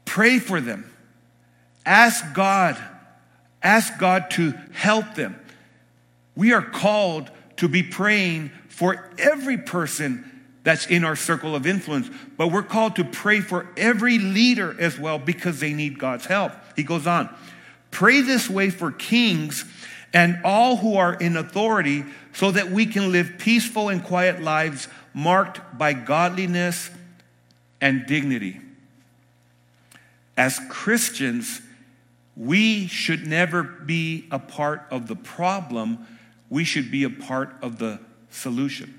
Pray 0.05 0.39
for 0.39 0.61
them. 0.61 0.91
Ask 1.86 2.34
God, 2.34 2.76
ask 3.62 3.99
God 3.99 4.30
to 4.32 4.53
help 4.72 5.14
them. 5.14 5.41
We 6.36 6.53
are 6.53 6.62
called 6.62 7.30
to 7.57 7.68
be 7.68 7.82
praying 7.82 8.51
for 8.68 9.11
every 9.18 9.57
person 9.57 10.38
that's 10.65 10.87
in 10.87 11.05
our 11.05 11.17
circle 11.17 11.55
of 11.55 11.67
influence. 11.67 12.11
But 12.37 12.49
we're 12.49 12.63
called 12.63 12.97
to 12.97 13.05
pray 13.05 13.41
for 13.41 13.67
every 13.77 14.19
leader 14.19 14.77
as 14.79 14.99
well 14.99 15.19
because 15.19 15.61
they 15.61 15.73
need 15.73 15.99
God's 15.99 16.27
help. 16.27 16.53
He 16.77 16.83
goes 16.83 17.07
on 17.07 17.35
pray 17.91 18.21
this 18.21 18.51
way 18.51 18.69
for 18.69 18.93
kings 18.93 19.65
and 20.13 20.39
all 20.45 20.77
who 20.77 20.97
are 20.97 21.15
in 21.15 21.37
authority 21.37 22.05
so 22.33 22.51
that 22.51 22.71
we 22.71 22.87
can 22.87 23.13
live 23.13 23.35
peaceful 23.39 23.89
and 23.89 24.05
quiet 24.05 24.43
lives 24.43 24.89
marked 25.15 25.61
by 25.77 25.93
godliness 25.93 26.91
and 27.81 28.07
dignity. 28.07 28.61
As 30.37 30.61
Christians, 30.69 31.61
we 32.37 32.87
should 32.87 33.27
never 33.27 33.63
be 33.63 34.27
a 34.31 34.39
part 34.39 34.87
of 34.91 35.09
the 35.09 35.17
problem, 35.17 36.07
we 36.49 36.65
should 36.65 36.91
be 36.91 37.03
a 37.03 37.11
part 37.11 37.57
of 37.61 37.79
the 37.79 37.99
solution. 38.31 38.97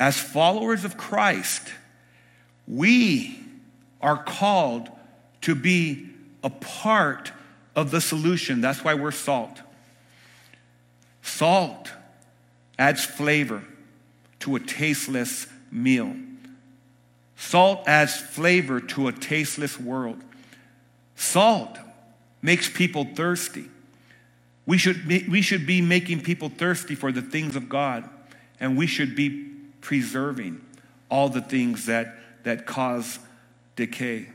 As 0.00 0.18
followers 0.18 0.86
of 0.86 0.96
Christ, 0.96 1.68
we 2.66 3.38
are 4.00 4.16
called 4.16 4.88
to 5.42 5.54
be 5.54 6.08
a 6.42 6.48
part 6.48 7.32
of 7.76 7.90
the 7.90 8.00
solution. 8.00 8.62
That's 8.62 8.82
why 8.82 8.94
we're 8.94 9.10
salt. 9.10 9.60
Salt 11.20 11.90
adds 12.78 13.04
flavor 13.04 13.62
to 14.40 14.56
a 14.56 14.60
tasteless 14.60 15.46
meal. 15.70 16.16
Salt 17.36 17.86
adds 17.86 18.16
flavor 18.16 18.80
to 18.80 19.08
a 19.08 19.12
tasteless 19.12 19.78
world. 19.78 20.22
Salt 21.14 21.76
makes 22.40 22.70
people 22.70 23.06
thirsty. 23.14 23.66
We 24.64 24.78
should, 24.78 25.06
be, 25.06 25.26
we 25.28 25.42
should 25.42 25.66
be 25.66 25.82
making 25.82 26.22
people 26.22 26.48
thirsty 26.48 26.94
for 26.94 27.12
the 27.12 27.22
things 27.22 27.54
of 27.54 27.68
God, 27.68 28.08
and 28.58 28.78
we 28.78 28.86
should 28.86 29.14
be 29.14 29.49
preserving 29.80 30.64
all 31.10 31.28
the 31.28 31.40
things 31.40 31.86
that, 31.86 32.14
that 32.44 32.66
cause 32.66 33.18
decay. 33.76 34.28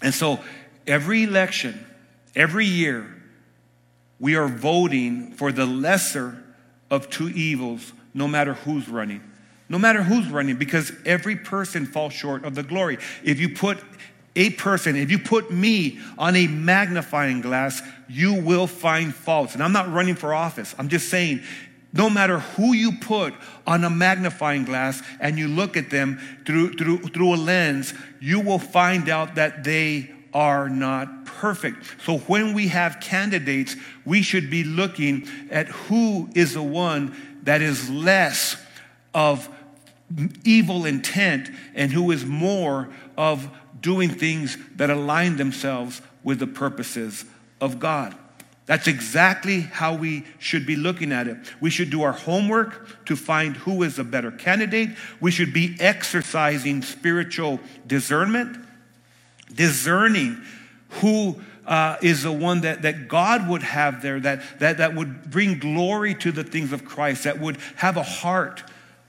And 0.00 0.14
so 0.14 0.40
every 0.86 1.22
election, 1.22 1.84
every 2.34 2.66
year, 2.66 3.22
we 4.18 4.36
are 4.36 4.48
voting 4.48 5.32
for 5.32 5.50
the 5.50 5.66
lesser 5.66 6.42
of 6.90 7.10
two 7.10 7.28
evils, 7.30 7.92
no 8.14 8.28
matter 8.28 8.54
who's 8.54 8.88
running. 8.88 9.22
No 9.68 9.78
matter 9.78 10.02
who's 10.02 10.28
running, 10.28 10.56
because 10.56 10.92
every 11.06 11.34
person 11.34 11.86
falls 11.86 12.12
short 12.12 12.44
of 12.44 12.54
the 12.54 12.62
glory. 12.62 12.98
If 13.24 13.40
you 13.40 13.48
put 13.48 13.78
a 14.36 14.50
person, 14.50 14.96
if 14.96 15.10
you 15.10 15.18
put 15.18 15.50
me 15.50 15.98
on 16.18 16.36
a 16.36 16.46
magnifying 16.46 17.40
glass, 17.40 17.82
you 18.08 18.34
will 18.34 18.66
find 18.66 19.14
faults. 19.14 19.54
And 19.54 19.62
I'm 19.62 19.72
not 19.72 19.90
running 19.90 20.14
for 20.14 20.34
office. 20.34 20.74
I'm 20.78 20.88
just 20.88 21.08
saying 21.08 21.42
no 21.92 22.08
matter 22.08 22.38
who 22.38 22.72
you 22.72 22.92
put 22.92 23.34
on 23.66 23.84
a 23.84 23.90
magnifying 23.90 24.64
glass 24.64 25.02
and 25.20 25.38
you 25.38 25.48
look 25.48 25.76
at 25.76 25.90
them 25.90 26.18
through, 26.46 26.74
through, 26.74 26.98
through 26.98 27.34
a 27.34 27.36
lens, 27.36 27.92
you 28.20 28.40
will 28.40 28.58
find 28.58 29.08
out 29.08 29.34
that 29.34 29.64
they 29.64 30.10
are 30.32 30.68
not 30.68 31.26
perfect. 31.26 31.84
So 32.04 32.18
when 32.18 32.54
we 32.54 32.68
have 32.68 33.00
candidates, 33.00 33.76
we 34.04 34.22
should 34.22 34.48
be 34.48 34.64
looking 34.64 35.28
at 35.50 35.68
who 35.68 36.30
is 36.34 36.54
the 36.54 36.62
one 36.62 37.14
that 37.42 37.60
is 37.60 37.90
less 37.90 38.56
of 39.12 39.48
evil 40.44 40.86
intent 40.86 41.50
and 41.74 41.92
who 41.92 42.10
is 42.10 42.24
more 42.24 42.88
of 43.16 43.50
doing 43.80 44.08
things 44.08 44.56
that 44.76 44.90
align 44.90 45.36
themselves 45.36 46.00
with 46.22 46.38
the 46.38 46.46
purposes 46.46 47.24
of 47.60 47.78
God. 47.78 48.16
That's 48.66 48.86
exactly 48.86 49.60
how 49.60 49.94
we 49.96 50.24
should 50.38 50.66
be 50.66 50.76
looking 50.76 51.10
at 51.10 51.26
it. 51.26 51.36
We 51.60 51.70
should 51.70 51.90
do 51.90 52.02
our 52.02 52.12
homework 52.12 53.04
to 53.06 53.16
find 53.16 53.56
who 53.56 53.82
is 53.82 53.98
a 53.98 54.04
better 54.04 54.30
candidate. 54.30 54.90
We 55.20 55.32
should 55.32 55.52
be 55.52 55.76
exercising 55.80 56.82
spiritual 56.82 57.58
discernment, 57.86 58.56
discerning 59.52 60.40
who 61.00 61.40
uh, 61.66 61.96
is 62.02 62.22
the 62.22 62.32
one 62.32 62.60
that, 62.60 62.82
that 62.82 63.08
God 63.08 63.48
would 63.48 63.62
have 63.62 64.00
there, 64.00 64.20
that, 64.20 64.42
that, 64.60 64.78
that 64.78 64.94
would 64.94 65.30
bring 65.30 65.58
glory 65.58 66.14
to 66.16 66.30
the 66.30 66.44
things 66.44 66.72
of 66.72 66.84
Christ, 66.84 67.24
that 67.24 67.40
would 67.40 67.58
have 67.76 67.96
a 67.96 68.02
heart 68.02 68.62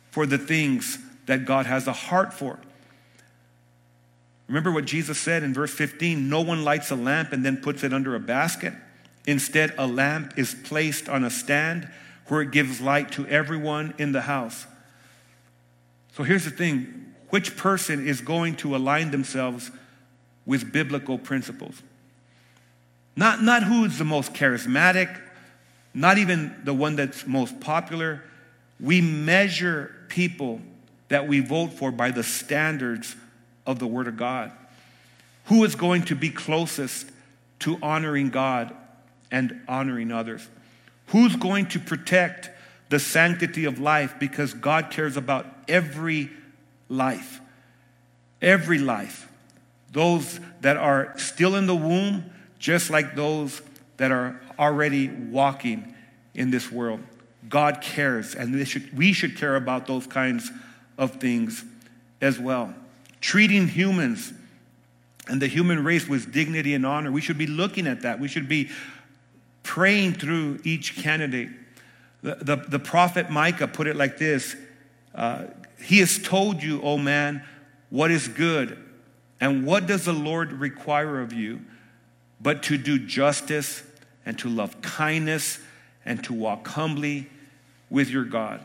for 0.10 0.26
the 0.26 0.38
things 0.38 0.98
that 1.26 1.46
God 1.46 1.68
has 1.68 1.88
a 1.88 1.94
heart 1.94 2.34
for. 2.34 2.60
Remember 4.48 4.72
what 4.72 4.86
Jesus 4.86 5.20
said 5.20 5.44
in 5.44 5.54
verse 5.54 5.74
15 5.74 6.28
no 6.28 6.42
one 6.42 6.64
lights 6.64 6.92
a 6.92 6.96
lamp 6.96 7.32
and 7.32 7.46
then 7.46 7.58
puts 7.58 7.84
it 7.84 7.94
under 7.94 8.16
a 8.16 8.20
basket 8.20 8.74
Instead, 9.26 9.74
a 9.78 9.88
lamp 9.88 10.34
is 10.38 10.56
placed 10.64 11.08
on 11.08 11.24
a 11.24 11.30
stand 11.30 11.90
where 12.28 12.42
it 12.42 12.52
gives 12.52 12.82
light 12.82 13.12
to 13.12 13.28
everyone 13.28 13.94
in 13.98 14.12
the 14.12 14.22
house. 14.22 14.66
So 16.16 16.24
here's 16.24 16.46
the 16.46 16.52
thing 16.52 17.14
which 17.30 17.58
person 17.58 18.06
is 18.06 18.22
going 18.22 18.56
to 18.58 18.76
align 18.76 19.12
themselves 19.12 19.72
with 20.46 20.72
biblical 20.72 21.18
principles? 21.18 21.82
Not, 23.16 23.42
not 23.42 23.64
who 23.64 23.86
is 23.86 23.98
the 23.98 24.06
most 24.06 24.34
charismatic, 24.34 25.20
not 25.94 26.18
even 26.18 26.56
the 26.64 26.74
one 26.74 26.96
that's 26.96 27.26
most 27.26 27.60
popular. 27.60 28.24
We 28.80 29.02
measure 29.02 29.96
people 30.10 30.62
that 31.10 31.28
we 31.28 31.40
vote 31.40 31.74
for 31.74 31.92
by 31.92 32.12
the 32.12 32.24
standards 32.24 33.16
of 33.66 33.80
the 33.80 33.88
Word 33.88 34.08
of 34.08 34.18
God. 34.18 34.52
Who 35.46 35.64
is 35.64 35.76
going 35.76 36.04
to 36.04 36.16
be 36.16 36.30
closest 36.30 37.10
to 37.60 37.78
honoring 37.82 38.30
God 38.30 38.76
and 39.34 39.60
honoring 39.68 40.12
others? 40.12 40.48
Who's 41.08 41.36
going 41.36 41.66
to 41.70 41.80
protect 41.80 42.52
the 42.88 43.00
sanctity 43.00 43.66
of 43.66 43.80
life 43.80 44.16
because 44.20 44.54
God 44.54 44.92
cares 44.92 45.18
about 45.18 45.48
every 45.68 46.30
life? 46.88 47.42
Every 48.42 48.78
life. 48.78 49.28
Those 49.92 50.40
that 50.62 50.78
are 50.78 51.18
still 51.18 51.56
in 51.56 51.66
the 51.66 51.76
womb, 51.76 52.32
just 52.60 52.90
like 52.90 53.16
those 53.16 53.62
that 53.98 54.12
are 54.12 54.40
already 54.58 55.10
walking 55.10 55.94
in 56.36 56.52
this 56.52 56.72
world. 56.72 57.02
God 57.50 57.82
cares, 57.82 58.36
and 58.36 58.66
should, 58.68 58.96
we 58.96 59.14
should 59.14 59.36
care 59.36 59.56
about 59.56 59.88
those 59.88 60.08
kinds 60.08 60.50
of 60.98 61.16
things 61.16 61.66
as 62.22 62.40
well. 62.40 62.74
Treating 63.20 63.68
humans 63.68 64.32
and 65.28 65.42
the 65.42 65.48
human 65.48 65.84
race 65.84 66.08
with 66.08 66.32
dignity 66.32 66.74
and 66.74 66.86
honor. 66.86 67.12
We 67.12 67.22
should 67.22 67.38
be 67.38 67.48
looking 67.48 67.88
at 67.88 68.02
that. 68.02 68.20
We 68.20 68.28
should 68.28 68.48
be 68.48 68.70
praying 69.64 70.14
through 70.14 70.60
each 70.64 70.96
candidate. 70.96 71.50
The, 72.22 72.36
the, 72.36 72.56
the 72.56 72.80
prophet 72.80 73.30
Micah 73.30 73.68
put 73.68 73.88
it 73.88 73.96
like 73.96 74.18
this 74.18 74.56
uh, 75.16 75.46
He 75.84 76.00
has 76.00 76.20
told 76.20 76.62
you, 76.62 76.82
O 76.82 76.98
man, 76.98 77.44
what 77.90 78.12
is 78.12 78.28
good. 78.28 78.78
And 79.40 79.66
what 79.66 79.88
does 79.88 80.06
the 80.06 80.14
Lord 80.14 80.54
require 80.54 81.20
of 81.20 81.34
you? 81.34 81.62
But 82.40 82.64
to 82.64 82.78
do 82.78 82.98
justice 82.98 83.84
and 84.26 84.38
to 84.40 84.50
love 84.50 84.82
kindness 84.82 85.60
and 86.06 86.24
to 86.24 86.34
walk 86.34 86.68
humbly 86.68 87.30
with 87.90 88.10
your 88.10 88.24
God. 88.24 88.62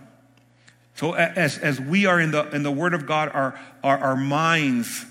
So, 0.94 1.12
as, 1.12 1.58
as 1.58 1.80
we 1.80 2.06
are 2.06 2.20
in 2.20 2.32
the, 2.32 2.48
in 2.50 2.64
the 2.64 2.72
Word 2.72 2.92
of 2.92 3.06
God, 3.06 3.30
our, 3.32 3.58
our, 3.84 3.98
our 3.98 4.16
minds 4.16 5.04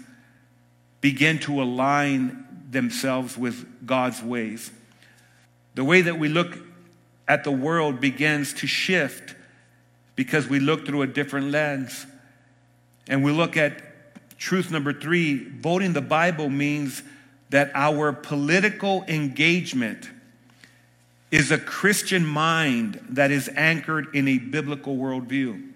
begin 1.00 1.40
to 1.40 1.62
align 1.62 2.46
themselves 2.70 3.38
with 3.38 3.86
God's 3.86 4.22
ways. 4.22 4.72
The 5.78 5.84
way 5.84 6.02
that 6.02 6.18
we 6.18 6.28
look 6.28 6.58
at 7.28 7.44
the 7.44 7.52
world 7.52 8.02
begins 8.02 8.52
to 8.56 8.66
shift 8.66 9.36
because 10.16 10.48
we 10.48 10.60
look 10.60 10.88
through 10.88 11.04
a 11.04 11.08
different 11.08 11.52
lens. 11.52 12.08
And 13.08 13.24
we 13.24 13.32
look 13.32 13.56
at 13.56 13.84
truth 14.40 14.72
number 14.72 14.92
three 14.92 15.36
voting 15.36 15.94
the 15.94 16.02
Bible 16.02 16.50
means 16.50 17.04
that 17.52 17.70
our 17.76 18.12
political 18.12 19.06
engagement 19.08 20.10
is 21.30 21.52
a 21.52 21.60
Christian 21.60 22.26
mind 22.26 23.00
that 23.10 23.30
is 23.30 23.48
anchored 23.56 24.08
in 24.16 24.28
a 24.28 24.40
biblical 24.40 24.98
worldview. 24.98 25.74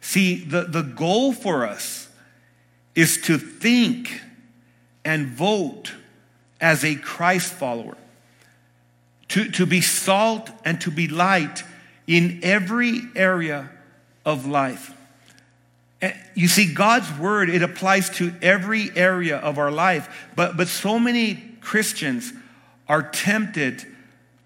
See, 0.00 0.42
the, 0.42 0.62
the 0.62 0.82
goal 0.82 1.34
for 1.34 1.66
us 1.66 2.08
is 2.94 3.20
to 3.24 3.36
think 3.36 4.22
and 5.04 5.26
vote 5.26 5.92
as 6.62 6.82
a 6.82 6.94
Christ 6.94 7.52
follower, 7.52 7.98
to, 9.30 9.50
to 9.52 9.66
be 9.66 9.80
salt 9.80 10.50
and 10.64 10.80
to 10.80 10.90
be 10.90 11.08
light 11.08 11.62
in 12.06 12.40
every 12.42 13.00
area 13.14 13.70
of 14.24 14.46
life. 14.46 14.94
You 16.34 16.48
see, 16.48 16.72
God's 16.72 17.12
word, 17.18 17.50
it 17.50 17.62
applies 17.62 18.10
to 18.10 18.34
every 18.40 18.90
area 18.96 19.36
of 19.36 19.58
our 19.58 19.70
life, 19.70 20.28
but, 20.34 20.56
but 20.56 20.66
so 20.68 20.98
many 20.98 21.34
Christians 21.60 22.32
are 22.88 23.02
tempted 23.02 23.86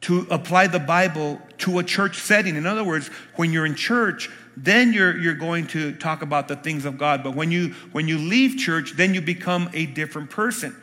to 0.03 0.27
apply 0.31 0.67
the 0.67 0.81
Bible 0.81 1.41
to 1.59 1.79
a 1.79 1.85
church 1.85 2.19
setting. 2.19 2.57
In 2.57 2.67
other 2.67 2.85
words, 2.85 3.09
when 3.37 3.53
you're 3.53 3.65
in 3.65 3.77
church, 3.77 4.29
then 4.57 4.93
you're, 4.93 5.17
you're 5.17 5.35
going 5.35 5.67
to 5.69 5.93
talk 5.93 6.21
about 6.21 6.49
the 6.49 6.57
things 6.57 6.85
of 6.85 6.99
God. 6.99 7.23
But 7.25 7.35
when 7.35 7.51
you, 7.51 7.69
when 7.93 8.07
you 8.07 8.19
leave 8.19 8.59
church, 8.59 8.95
then 8.97 9.15
you 9.15 9.23
become 9.23 9.71
a 9.73 9.87
different 9.87 10.29
person. 10.29 10.77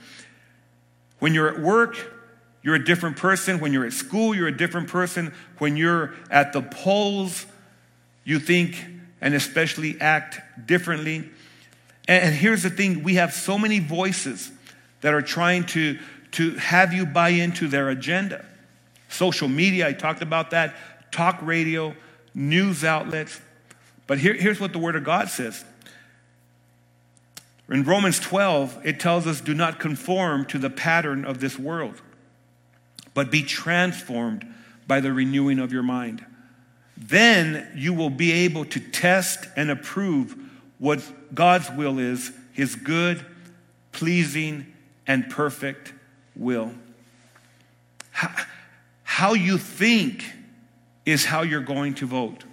When 1.19 1.35
you're 1.35 1.53
at 1.53 1.61
work, 1.61 1.97
you're 2.63 2.75
a 2.75 2.83
different 2.83 3.17
person. 3.17 3.59
When 3.59 3.73
you're 3.73 3.85
at 3.85 3.93
school, 3.93 4.35
you're 4.35 4.47
a 4.47 4.55
different 4.55 4.87
person. 4.87 5.33
When 5.57 5.77
you're 5.77 6.13
at 6.29 6.53
the 6.53 6.61
polls, 6.61 7.45
you 8.23 8.39
think 8.39 8.75
and 9.19 9.33
especially 9.33 9.99
act 10.01 10.39
differently. 10.67 11.29
And, 12.07 12.33
here's 12.33 12.63
the 12.63 12.69
thing 12.69 13.03
we 13.03 13.15
have 13.15 13.33
so 13.33 13.57
many 13.57 13.79
voices 13.79 14.51
that 15.01 15.13
are 15.13 15.21
trying 15.21 15.65
to, 15.67 15.97
to 16.31 16.55
have 16.55 16.93
you 16.93 17.05
buy 17.05 17.29
into 17.29 17.67
their 17.67 17.89
agenda. 17.89 18.45
Social 19.09 19.47
media, 19.47 19.87
I 19.87 19.93
talked 19.93 20.21
about 20.21 20.51
that, 20.51 20.75
talk 21.11 21.39
radio, 21.41 21.95
news 22.33 22.83
outlets. 22.83 23.39
But 24.07 24.19
here, 24.19 24.33
here's 24.33 24.59
what 24.59 24.73
the 24.73 24.79
Word 24.79 24.95
of 24.95 25.03
God 25.03 25.29
says. 25.29 25.63
In 27.69 27.83
Romans 27.83 28.19
12, 28.19 28.81
it 28.83 28.99
tells 28.99 29.25
us, 29.25 29.39
do 29.39 29.53
not 29.53 29.79
conform 29.79 30.45
to 30.45 30.57
the 30.57 30.69
pattern 30.69 31.23
of 31.23 31.39
this 31.39 31.57
world, 31.57 32.01
but 33.13 33.31
be 33.31 33.43
transformed 33.43 34.45
by 34.87 34.99
the 34.99 35.13
renewing 35.13 35.59
of 35.59 35.71
your 35.71 35.83
mind. 35.83 36.25
Then 36.97 37.71
you 37.75 37.93
will 37.93 38.09
be 38.09 38.31
able 38.31 38.65
to 38.65 38.79
test 38.79 39.47
and 39.55 39.71
approve 39.71 40.35
what 40.77 41.01
God's 41.33 41.69
will 41.71 41.99
is, 41.99 42.31
his 42.53 42.75
good, 42.75 43.25
pleasing, 43.91 44.65
and 45.07 45.29
perfect 45.29 45.93
will. 46.35 46.71
How 49.03 49.33
you 49.33 49.57
think 49.57 50.25
is 51.05 51.25
how 51.25 51.41
you're 51.41 51.61
going 51.61 51.95
to 51.95 52.05
vote. 52.05 52.43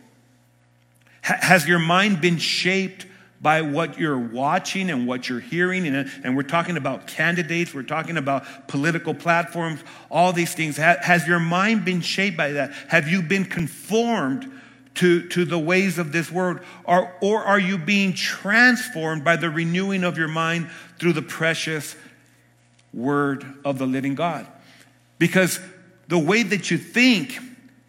Has 1.21 1.69
your 1.69 1.79
mind 1.79 2.21
been 2.21 2.39
shaped 2.39 3.07
by 3.41 3.63
what 3.63 3.99
you're 3.99 4.19
watching 4.19 4.91
and 4.91 5.07
what 5.07 5.29
you're 5.29 5.41
hearing? 5.41 5.87
And, 5.87 6.11
and 6.25 6.37
we're 6.37 6.43
talking 6.43 6.77
about 6.77 7.07
candidates, 7.07 7.73
we're 7.73 7.83
talking 7.83 8.17
about 8.17 8.69
political 8.69 9.15
platforms, 9.15 9.81
all 10.11 10.33
these 10.33 10.55
things. 10.55 10.77
Has 10.77 11.27
your 11.27 11.39
mind 11.39 11.85
been 11.85 12.01
shaped 12.01 12.37
by 12.37 12.53
that? 12.53 12.73
Have 12.89 13.09
you 13.09 13.23
been 13.23 13.45
conformed 13.45 14.51
to, 14.97 15.29
to 15.29 15.45
the 15.45 15.59
ways 15.59 15.99
of 15.99 16.11
this 16.11 16.31
world? 16.31 16.61
Or, 16.85 17.15
or 17.21 17.45
are 17.45 17.59
you 17.59 17.79
being 17.79 18.13
transformed 18.13 19.25
by 19.25 19.37
the 19.37 19.49
renewing 19.49 20.03
of 20.03 20.19
your 20.19 20.29
mind 20.29 20.71
through 20.99 21.13
the 21.13 21.23
precious 21.23 21.95
word 22.93 23.47
of 23.65 23.79
the 23.79 23.87
living 23.87 24.17
God? 24.17 24.47
Because 25.19 25.61
the 26.09 26.19
way 26.19 26.43
that 26.43 26.71
you 26.71 26.79
think 26.79 27.39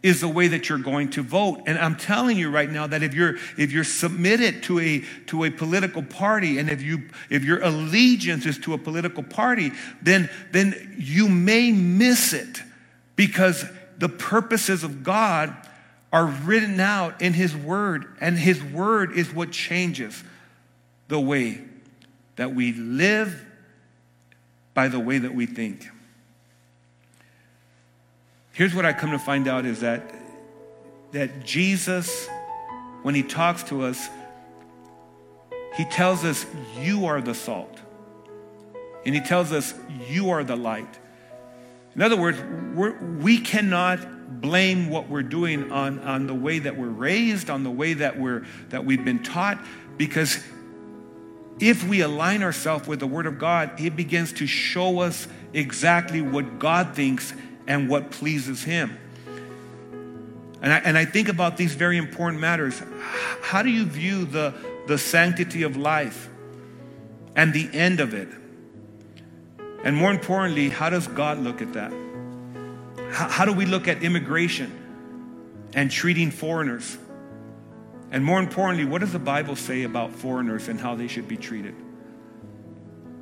is 0.01 0.21
the 0.21 0.29
way 0.29 0.47
that 0.47 0.69
you're 0.69 0.77
going 0.77 1.09
to 1.09 1.23
vote. 1.23 1.61
And 1.65 1.77
i'm 1.77 1.95
telling 1.95 2.37
you 2.37 2.49
right 2.49 2.69
now 2.69 2.87
that 2.87 3.03
if 3.03 3.13
you're 3.13 3.35
if 3.57 3.71
you're 3.71 3.83
submitted 3.83 4.63
to 4.63 4.79
a 4.79 5.03
to 5.27 5.43
a 5.43 5.49
political 5.49 6.03
party 6.03 6.57
and 6.57 6.69
if 6.69 6.81
you 6.81 7.09
if 7.29 7.43
your 7.43 7.61
allegiance 7.61 8.45
is 8.45 8.57
to 8.59 8.73
a 8.73 8.77
political 8.77 9.23
party 9.23 9.71
then 10.01 10.29
then 10.51 10.95
you 10.97 11.27
may 11.27 11.71
miss 11.71 12.33
it 12.33 12.61
because 13.15 13.65
the 13.97 14.09
purposes 14.09 14.83
of 14.83 15.03
god 15.03 15.55
are 16.11 16.25
written 16.25 16.79
out 16.79 17.21
in 17.21 17.33
his 17.33 17.55
word 17.55 18.05
and 18.21 18.37
his 18.37 18.63
word 18.63 19.11
is 19.11 19.31
what 19.33 19.51
changes 19.51 20.23
the 21.07 21.19
way 21.19 21.61
that 22.37 22.55
we 22.55 22.71
live 22.73 23.45
by 24.73 24.87
the 24.87 24.99
way 24.99 25.17
that 25.17 25.33
we 25.33 25.45
think 25.45 25.89
Here's 28.59 28.75
what 28.75 28.85
I 28.85 28.91
come 28.91 29.11
to 29.11 29.19
find 29.19 29.47
out 29.47 29.65
is 29.65 29.79
that, 29.79 30.13
that 31.13 31.45
Jesus, 31.45 32.27
when 33.03 33.15
he 33.15 33.23
talks 33.23 33.63
to 33.63 33.83
us, 33.83 34.09
he 35.77 35.85
tells 35.85 36.25
us, 36.25 36.45
You 36.77 37.05
are 37.05 37.21
the 37.21 37.33
salt. 37.33 37.79
And 39.05 39.15
he 39.15 39.21
tells 39.21 39.53
us, 39.53 39.73
You 40.09 40.31
are 40.31 40.43
the 40.43 40.57
light. 40.57 40.99
In 41.95 42.01
other 42.01 42.17
words, 42.17 42.37
we 43.23 43.39
cannot 43.39 44.41
blame 44.41 44.89
what 44.89 45.07
we're 45.07 45.23
doing 45.23 45.71
on, 45.71 45.99
on 45.99 46.27
the 46.27 46.35
way 46.35 46.59
that 46.59 46.75
we're 46.75 46.89
raised, 46.89 47.49
on 47.49 47.63
the 47.63 47.71
way 47.71 47.93
that, 47.93 48.19
we're, 48.19 48.45
that 48.71 48.83
we've 48.83 49.05
been 49.05 49.23
taught, 49.23 49.63
because 49.95 50.43
if 51.61 51.87
we 51.87 52.01
align 52.01 52.43
ourselves 52.43 52.89
with 52.89 52.99
the 52.99 53.07
Word 53.07 53.25
of 53.25 53.39
God, 53.39 53.79
it 53.79 53.95
begins 53.95 54.33
to 54.33 54.45
show 54.45 54.99
us 54.99 55.29
exactly 55.53 56.21
what 56.21 56.59
God 56.59 56.93
thinks 56.93 57.33
and 57.69 57.87
what 57.87 58.11
pleases 58.11 58.63
Him. 58.63 58.97
And 60.61 60.73
I, 60.73 60.77
and 60.79 60.97
I 60.97 61.05
think 61.05 61.29
about 61.29 61.55
these 61.55 61.73
very 61.73 61.95
important 61.97 62.41
matters. 62.41 62.81
How 63.41 63.61
do 63.61 63.69
you 63.69 63.85
view 63.85 64.25
the, 64.25 64.53
the 64.87 64.97
sanctity 64.97 65.63
of 65.63 65.77
life 65.77 66.29
and 67.35 67.53
the 67.53 67.69
end 67.71 68.01
of 68.01 68.13
it? 68.13 68.27
And 69.85 69.95
more 69.95 70.11
importantly, 70.11 70.67
how 70.67 70.89
does 70.89 71.07
God 71.07 71.37
look 71.37 71.61
at 71.61 71.73
that? 71.73 71.93
How, 73.11 73.29
how 73.29 73.45
do 73.45 73.53
we 73.53 73.65
look 73.65 73.87
at 73.87 74.03
immigration 74.03 74.73
and 75.73 75.89
treating 75.89 76.31
foreigners? 76.31 76.97
And 78.11 78.25
more 78.25 78.39
importantly, 78.39 78.85
what 78.85 78.99
does 78.99 79.13
the 79.13 79.19
Bible 79.19 79.55
say 79.55 79.83
about 79.83 80.11
foreigners 80.11 80.67
and 80.67 80.81
how 80.81 80.95
they 80.95 81.07
should 81.07 81.27
be 81.27 81.37
treated? 81.37 81.75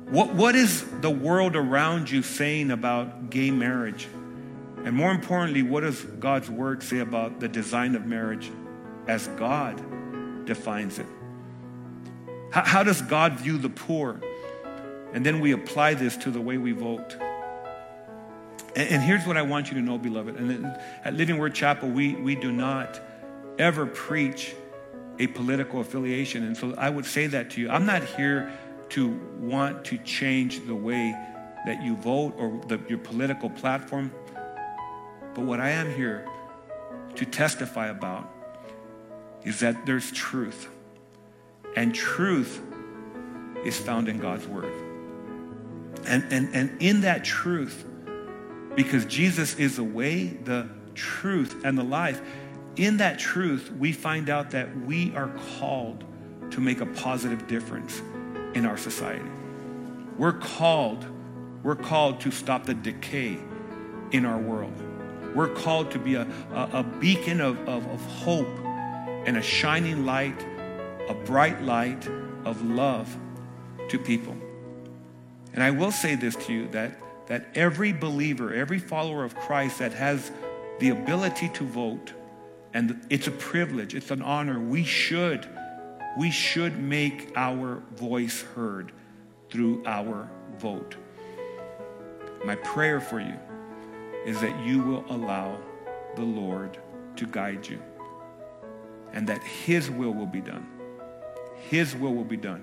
What, 0.06 0.30
what 0.30 0.54
is 0.54 0.82
the 1.02 1.10
world 1.10 1.54
around 1.54 2.10
you 2.10 2.22
saying 2.22 2.70
about 2.70 3.28
gay 3.28 3.50
marriage? 3.50 4.08
And 4.84 4.94
more 4.94 5.10
importantly, 5.10 5.62
what 5.62 5.80
does 5.80 6.02
God's 6.02 6.50
word 6.50 6.82
say 6.82 6.98
about 6.98 7.40
the 7.40 7.48
design 7.48 7.94
of 7.94 8.06
marriage 8.06 8.50
as 9.06 9.28
God 9.28 10.46
defines 10.46 10.98
it? 10.98 11.06
How, 12.50 12.64
how 12.64 12.82
does 12.82 13.02
God 13.02 13.34
view 13.34 13.58
the 13.58 13.68
poor? 13.68 14.20
And 15.12 15.24
then 15.24 15.40
we 15.40 15.52
apply 15.52 15.94
this 15.94 16.16
to 16.18 16.30
the 16.30 16.40
way 16.40 16.58
we 16.58 16.72
vote. 16.72 17.16
And, 18.76 18.88
and 18.88 19.02
here's 19.02 19.26
what 19.26 19.36
I 19.36 19.42
want 19.42 19.68
you 19.68 19.74
to 19.74 19.82
know, 19.82 19.98
beloved. 19.98 20.36
And 20.36 20.64
at 21.04 21.14
Living 21.14 21.38
Word 21.38 21.54
Chapel, 21.54 21.88
we, 21.88 22.14
we 22.14 22.34
do 22.34 22.52
not 22.52 23.00
ever 23.58 23.86
preach 23.86 24.54
a 25.18 25.26
political 25.26 25.80
affiliation. 25.80 26.44
And 26.44 26.56
so 26.56 26.74
I 26.78 26.88
would 26.88 27.04
say 27.04 27.26
that 27.26 27.50
to 27.50 27.60
you. 27.60 27.70
I'm 27.70 27.86
not 27.86 28.04
here 28.04 28.52
to 28.90 29.08
want 29.38 29.84
to 29.86 29.98
change 29.98 30.64
the 30.66 30.74
way 30.74 31.14
that 31.66 31.82
you 31.82 31.96
vote 31.96 32.34
or 32.38 32.60
the, 32.68 32.80
your 32.88 32.98
political 32.98 33.50
platform. 33.50 34.12
But 35.38 35.44
what 35.44 35.60
I 35.60 35.70
am 35.70 35.94
here 35.94 36.26
to 37.14 37.24
testify 37.24 37.90
about 37.90 38.28
is 39.44 39.60
that 39.60 39.86
there's 39.86 40.10
truth. 40.10 40.68
And 41.76 41.94
truth 41.94 42.60
is 43.64 43.78
found 43.78 44.08
in 44.08 44.18
God's 44.18 44.48
Word. 44.48 44.72
And, 46.06 46.24
and, 46.32 46.52
and 46.56 46.82
in 46.82 47.02
that 47.02 47.24
truth, 47.24 47.84
because 48.74 49.04
Jesus 49.04 49.54
is 49.60 49.76
the 49.76 49.84
way, 49.84 50.26
the 50.26 50.68
truth, 50.96 51.64
and 51.64 51.78
the 51.78 51.84
life, 51.84 52.20
in 52.74 52.96
that 52.96 53.20
truth, 53.20 53.70
we 53.78 53.92
find 53.92 54.30
out 54.30 54.50
that 54.50 54.76
we 54.86 55.14
are 55.14 55.30
called 55.60 56.02
to 56.50 56.60
make 56.60 56.80
a 56.80 56.86
positive 56.86 57.46
difference 57.46 58.02
in 58.54 58.66
our 58.66 58.76
society. 58.76 59.30
We're 60.16 60.32
called, 60.32 61.06
we're 61.62 61.76
called 61.76 62.22
to 62.22 62.32
stop 62.32 62.64
the 62.64 62.74
decay 62.74 63.38
in 64.10 64.24
our 64.24 64.38
world. 64.38 64.72
We're 65.38 65.54
called 65.54 65.92
to 65.92 66.00
be 66.00 66.16
a, 66.16 66.26
a, 66.52 66.68
a 66.72 66.82
beacon 66.82 67.40
of, 67.40 67.60
of, 67.68 67.86
of 67.86 68.04
hope 68.06 68.58
and 69.24 69.36
a 69.36 69.40
shining 69.40 70.04
light, 70.04 70.44
a 71.08 71.14
bright 71.14 71.62
light 71.62 72.08
of 72.44 72.60
love 72.62 73.16
to 73.88 74.00
people. 74.00 74.36
And 75.52 75.62
I 75.62 75.70
will 75.70 75.92
say 75.92 76.16
this 76.16 76.34
to 76.34 76.52
you 76.52 76.66
that, 76.70 76.98
that 77.28 77.50
every 77.54 77.92
believer, 77.92 78.52
every 78.52 78.80
follower 78.80 79.22
of 79.22 79.36
Christ 79.36 79.78
that 79.78 79.92
has 79.92 80.32
the 80.80 80.88
ability 80.88 81.50
to 81.50 81.64
vote, 81.64 82.14
and 82.74 83.00
it's 83.08 83.28
a 83.28 83.30
privilege, 83.30 83.94
it's 83.94 84.10
an 84.10 84.22
honor, 84.22 84.58
we 84.58 84.82
should 84.82 85.48
we 86.18 86.32
should 86.32 86.80
make 86.80 87.30
our 87.36 87.80
voice 87.94 88.42
heard 88.56 88.90
through 89.50 89.84
our 89.86 90.28
vote. 90.58 90.96
My 92.44 92.56
prayer 92.56 93.00
for 93.00 93.20
you 93.20 93.38
is 94.28 94.42
that 94.42 94.60
you 94.60 94.82
will 94.82 95.04
allow 95.08 95.58
the 96.14 96.22
Lord 96.22 96.76
to 97.16 97.24
guide 97.24 97.66
you 97.66 97.80
and 99.14 99.26
that 99.26 99.42
His 99.42 99.90
will 99.90 100.12
will 100.12 100.26
be 100.26 100.42
done. 100.42 100.68
His 101.70 101.96
will 101.96 102.14
will 102.14 102.24
be 102.24 102.36
done 102.36 102.62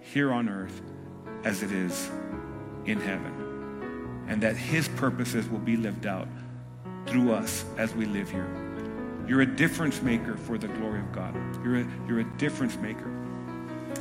here 0.00 0.32
on 0.32 0.48
earth 0.48 0.80
as 1.44 1.62
it 1.62 1.70
is 1.70 2.10
in 2.86 2.98
heaven. 2.98 4.24
And 4.26 4.42
that 4.42 4.56
His 4.56 4.88
purposes 4.88 5.46
will 5.50 5.58
be 5.58 5.76
lived 5.76 6.06
out 6.06 6.28
through 7.04 7.34
us 7.34 7.66
as 7.76 7.94
we 7.94 8.06
live 8.06 8.30
here. 8.30 8.48
You're 9.28 9.42
a 9.42 9.56
difference 9.56 10.00
maker 10.00 10.38
for 10.38 10.56
the 10.56 10.68
glory 10.68 11.00
of 11.00 11.12
God. 11.12 11.34
You're 11.62 11.80
a, 11.80 11.86
you're 12.08 12.20
a 12.20 12.36
difference 12.38 12.78
maker. 12.78 13.10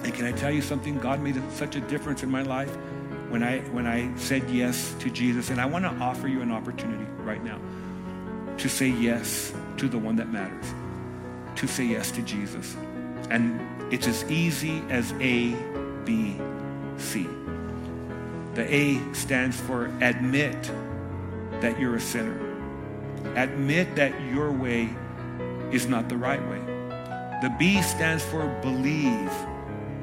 And 0.05 0.13
can 0.13 0.23
I 0.23 0.31
tell 0.31 0.51
you 0.51 0.61
something? 0.61 0.97
God 0.97 1.19
made 1.19 1.35
such 1.51 1.75
a 1.75 1.81
difference 1.81 2.23
in 2.23 2.31
my 2.31 2.41
life 2.41 2.75
when 3.31 3.43
I, 3.43 3.59
when 3.69 3.87
I 3.87 4.13
said 4.17 4.49
yes 4.49 4.93
to 4.99 5.09
Jesus. 5.09 5.49
And 5.49 5.61
I 5.61 5.65
want 5.65 5.85
to 5.85 5.91
offer 6.03 6.27
you 6.27 6.41
an 6.41 6.51
opportunity 6.51 7.05
right 7.23 7.43
now 7.43 7.59
to 8.57 8.69
say 8.69 8.89
yes 8.89 9.53
to 9.77 9.87
the 9.87 9.97
one 9.97 10.17
that 10.17 10.31
matters, 10.31 10.73
to 11.55 11.67
say 11.67 11.85
yes 11.85 12.11
to 12.11 12.21
Jesus. 12.21 12.75
And 13.29 13.59
it's 13.91 14.05
as 14.05 14.29
easy 14.29 14.83
as 14.89 15.13
A, 15.21 15.55
B, 16.03 16.35
C. 16.97 17.27
The 18.53 18.67
A 18.73 19.13
stands 19.13 19.59
for 19.59 19.85
admit 20.01 20.69
that 21.61 21.79
you're 21.79 21.95
a 21.95 22.01
sinner. 22.01 22.37
Admit 23.35 23.95
that 23.95 24.19
your 24.29 24.51
way 24.51 24.89
is 25.71 25.87
not 25.87 26.09
the 26.09 26.17
right 26.17 26.41
way. 26.49 26.59
The 27.41 27.55
B 27.57 27.81
stands 27.81 28.23
for 28.25 28.45
believe 28.61 29.31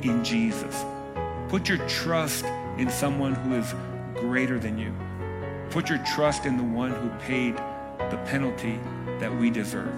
in 0.02 0.24
Jesus. 0.24 0.82
Put 1.48 1.68
your 1.68 1.78
trust 1.88 2.44
in 2.78 2.88
someone 2.90 3.34
who 3.34 3.54
is 3.54 3.74
greater 4.14 4.58
than 4.58 4.78
you. 4.78 4.94
Put 5.70 5.88
your 5.88 5.98
trust 6.14 6.46
in 6.46 6.56
the 6.56 6.62
one 6.62 6.92
who 6.92 7.08
paid 7.20 7.56
the 7.56 8.18
penalty 8.26 8.80
that 9.18 9.34
we 9.34 9.50
deserve. 9.50 9.94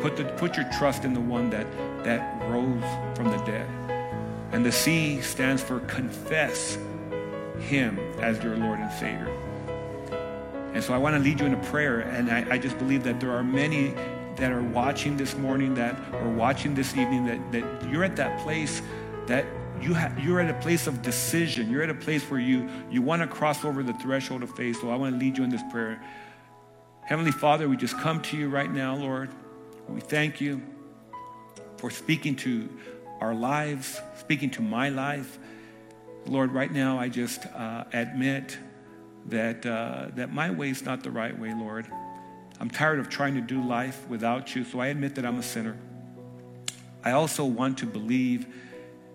Put, 0.00 0.16
the, 0.16 0.24
put 0.36 0.56
your 0.56 0.70
trust 0.78 1.04
in 1.04 1.14
the 1.14 1.20
one 1.20 1.50
that, 1.50 1.66
that 2.04 2.40
rose 2.48 2.84
from 3.16 3.30
the 3.30 3.42
dead. 3.44 3.68
And 4.52 4.64
the 4.64 4.70
C 4.70 5.20
stands 5.20 5.62
for 5.62 5.80
confess 5.80 6.78
him 7.58 7.98
as 8.20 8.42
your 8.42 8.56
Lord 8.56 8.78
and 8.78 8.92
Savior. 8.92 9.34
And 10.74 10.82
so 10.82 10.92
I 10.92 10.98
want 10.98 11.16
to 11.16 11.20
lead 11.20 11.40
you 11.40 11.46
in 11.46 11.54
a 11.54 11.62
prayer. 11.64 12.00
And 12.00 12.30
I, 12.30 12.54
I 12.54 12.58
just 12.58 12.78
believe 12.78 13.02
that 13.04 13.18
there 13.20 13.32
are 13.32 13.44
many 13.44 13.94
that 14.36 14.52
are 14.52 14.62
watching 14.62 15.16
this 15.16 15.36
morning, 15.36 15.74
that 15.74 15.96
are 16.12 16.28
watching 16.28 16.74
this 16.74 16.96
evening, 16.96 17.24
that, 17.26 17.52
that 17.52 17.90
you're 17.90 18.04
at 18.04 18.16
that 18.16 18.40
place 18.40 18.82
that 19.26 19.46
you 19.80 19.94
ha- 19.94 20.12
you're 20.20 20.40
at 20.40 20.50
a 20.50 20.60
place 20.60 20.86
of 20.86 21.02
decision. 21.02 21.70
You're 21.70 21.82
at 21.82 21.90
a 21.90 21.94
place 21.94 22.22
where 22.30 22.40
you, 22.40 22.68
you 22.90 23.02
want 23.02 23.22
to 23.22 23.28
cross 23.28 23.64
over 23.64 23.82
the 23.82 23.94
threshold 23.94 24.42
of 24.42 24.54
faith. 24.54 24.80
So 24.80 24.90
I 24.90 24.96
want 24.96 25.14
to 25.14 25.18
lead 25.18 25.36
you 25.36 25.44
in 25.44 25.50
this 25.50 25.62
prayer. 25.70 26.02
Heavenly 27.02 27.32
Father, 27.32 27.68
we 27.68 27.76
just 27.76 27.98
come 27.98 28.22
to 28.22 28.36
you 28.36 28.48
right 28.48 28.70
now, 28.70 28.96
Lord. 28.96 29.30
We 29.88 30.00
thank 30.00 30.40
you 30.40 30.62
for 31.76 31.90
speaking 31.90 32.36
to 32.36 32.68
our 33.20 33.34
lives, 33.34 34.00
speaking 34.18 34.50
to 34.50 34.62
my 34.62 34.88
life. 34.88 35.38
Lord, 36.26 36.52
right 36.52 36.72
now 36.72 36.98
I 36.98 37.10
just 37.10 37.44
uh, 37.46 37.84
admit 37.92 38.56
that, 39.26 39.66
uh, 39.66 40.08
that 40.14 40.32
my 40.32 40.50
way 40.50 40.70
is 40.70 40.82
not 40.82 41.02
the 41.02 41.10
right 41.10 41.38
way, 41.38 41.52
Lord. 41.54 41.86
I'm 42.60 42.70
tired 42.70 43.00
of 43.00 43.08
trying 43.08 43.34
to 43.34 43.40
do 43.40 43.62
life 43.62 44.06
without 44.08 44.54
you, 44.54 44.64
so 44.64 44.80
I 44.80 44.86
admit 44.86 45.16
that 45.16 45.26
I'm 45.26 45.38
a 45.38 45.42
sinner. 45.42 45.76
I 47.04 47.10
also 47.12 47.44
want 47.44 47.78
to 47.78 47.86
believe 47.86 48.46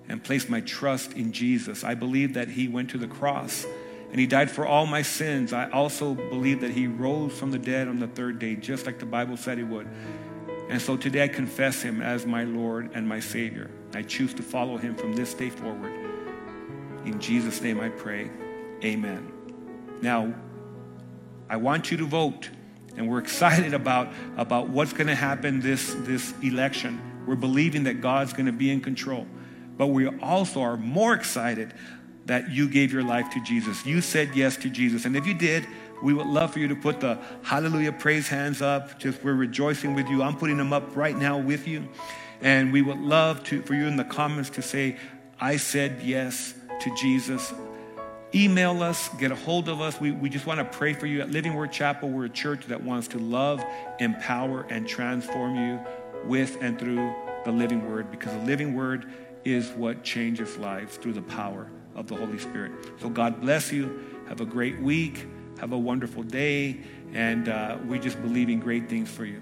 and 0.09 0.23
place 0.23 0.49
my 0.49 0.59
trust 0.61 1.13
in 1.13 1.31
Jesus. 1.31 1.83
I 1.83 1.93
believe 1.93 2.33
that 2.33 2.49
He 2.49 2.67
went 2.67 2.89
to 2.89 2.97
the 2.97 3.07
cross 3.07 3.65
and 4.11 4.19
He 4.19 4.25
died 4.25 4.49
for 4.49 4.65
all 4.65 4.85
my 4.85 5.03
sins. 5.03 5.53
I 5.53 5.69
also 5.69 6.15
believe 6.15 6.61
that 6.61 6.71
He 6.71 6.87
rose 6.87 7.37
from 7.37 7.51
the 7.51 7.59
dead 7.59 7.87
on 7.87 7.99
the 7.99 8.07
third 8.07 8.39
day, 8.39 8.55
just 8.55 8.85
like 8.85 8.99
the 8.99 9.05
Bible 9.05 9.37
said 9.37 9.57
He 9.57 9.63
would. 9.63 9.87
And 10.67 10.81
so 10.81 10.97
today 10.97 11.23
I 11.23 11.27
confess 11.27 11.81
Him 11.81 12.01
as 12.01 12.25
my 12.25 12.43
Lord 12.43 12.91
and 12.93 13.07
my 13.07 13.19
Savior. 13.19 13.69
I 13.93 14.01
choose 14.01 14.33
to 14.35 14.43
follow 14.43 14.77
Him 14.77 14.95
from 14.95 15.13
this 15.13 15.33
day 15.33 15.49
forward. 15.49 15.93
In 17.05 17.19
Jesus' 17.19 17.61
name 17.61 17.79
I 17.79 17.89
pray. 17.89 18.29
Amen. 18.83 19.31
Now, 20.01 20.33
I 21.49 21.57
want 21.57 21.91
you 21.91 21.97
to 21.97 22.05
vote. 22.05 22.49
And 22.97 23.07
we're 23.07 23.19
excited 23.27 23.73
about, 23.73 24.09
about 24.37 24.69
what's 24.69 24.93
going 24.93 25.07
to 25.07 25.15
happen 25.15 25.59
this, 25.59 25.95
this 25.99 26.33
election. 26.41 27.01
We're 27.25 27.35
believing 27.35 27.83
that 27.83 28.01
God's 28.01 28.33
going 28.33 28.47
to 28.47 28.51
be 28.51 28.71
in 28.71 28.81
control. 28.81 29.27
But 29.79 29.87
we 29.87 30.07
also 30.07 30.61
are 30.61 30.75
more 30.75 31.13
excited 31.13 31.73
that 32.25 32.51
you 32.51 32.67
gave 32.67 32.91
your 32.91 33.01
life 33.01 33.29
to 33.29 33.41
Jesus. 33.41 33.85
You 33.85 34.01
said 34.01 34.35
yes 34.35 34.57
to 34.57 34.69
Jesus. 34.69 35.05
And 35.05 35.15
if 35.15 35.25
you 35.25 35.33
did, 35.33 35.65
we 36.03 36.13
would 36.13 36.27
love 36.27 36.51
for 36.51 36.59
you 36.59 36.67
to 36.67 36.75
put 36.75 36.99
the 36.99 37.17
hallelujah 37.43 37.93
praise 37.93 38.27
hands 38.27 38.61
up. 38.61 38.99
Just 38.99 39.23
we're 39.23 39.33
rejoicing 39.33 39.95
with 39.95 40.09
you. 40.09 40.21
I'm 40.21 40.35
putting 40.35 40.57
them 40.57 40.73
up 40.73 40.97
right 40.97 41.17
now 41.17 41.37
with 41.37 41.65
you. 41.65 41.87
And 42.41 42.73
we 42.73 42.81
would 42.81 42.99
love 42.99 43.41
to, 43.45 43.61
for 43.61 43.73
you 43.73 43.87
in 43.87 43.95
the 43.95 44.03
comments 44.03 44.49
to 44.51 44.61
say, 44.61 44.97
I 45.39 45.55
said 45.55 46.01
yes 46.03 46.53
to 46.81 46.93
Jesus. 46.97 47.53
Email 48.35 48.83
us, 48.83 49.07
get 49.17 49.31
a 49.31 49.35
hold 49.35 49.69
of 49.69 49.79
us. 49.79 50.01
We, 50.01 50.11
we 50.11 50.27
just 50.27 50.45
want 50.45 50.59
to 50.59 50.77
pray 50.77 50.91
for 50.91 51.05
you. 51.05 51.21
At 51.21 51.31
Living 51.31 51.53
Word 51.53 51.71
Chapel, 51.71 52.09
we're 52.09 52.25
a 52.25 52.29
church 52.29 52.65
that 52.65 52.83
wants 52.83 53.07
to 53.09 53.17
love, 53.17 53.63
empower, 54.01 54.63
and 54.69 54.85
transform 54.85 55.55
you 55.55 55.79
with 56.25 56.57
and 56.61 56.77
through 56.77 57.15
the 57.45 57.51
living 57.51 57.89
word 57.89 58.11
because 58.11 58.33
the 58.33 58.43
living 58.43 58.75
word 58.75 59.05
is 59.45 59.69
what 59.71 60.03
changes 60.03 60.57
lives 60.57 60.97
through 60.97 61.13
the 61.13 61.21
power 61.21 61.69
of 61.95 62.07
the 62.07 62.15
Holy 62.15 62.39
Spirit. 62.39 62.71
So 62.99 63.09
God 63.09 63.41
bless 63.41 63.71
you. 63.71 64.05
Have 64.27 64.41
a 64.41 64.45
great 64.45 64.79
week. 64.79 65.27
Have 65.59 65.71
a 65.73 65.77
wonderful 65.77 66.23
day. 66.23 66.81
And 67.13 67.49
uh, 67.49 67.77
we 67.87 67.99
just 67.99 68.21
believe 68.21 68.49
in 68.49 68.59
great 68.59 68.89
things 68.89 69.09
for 69.09 69.25
you. 69.25 69.41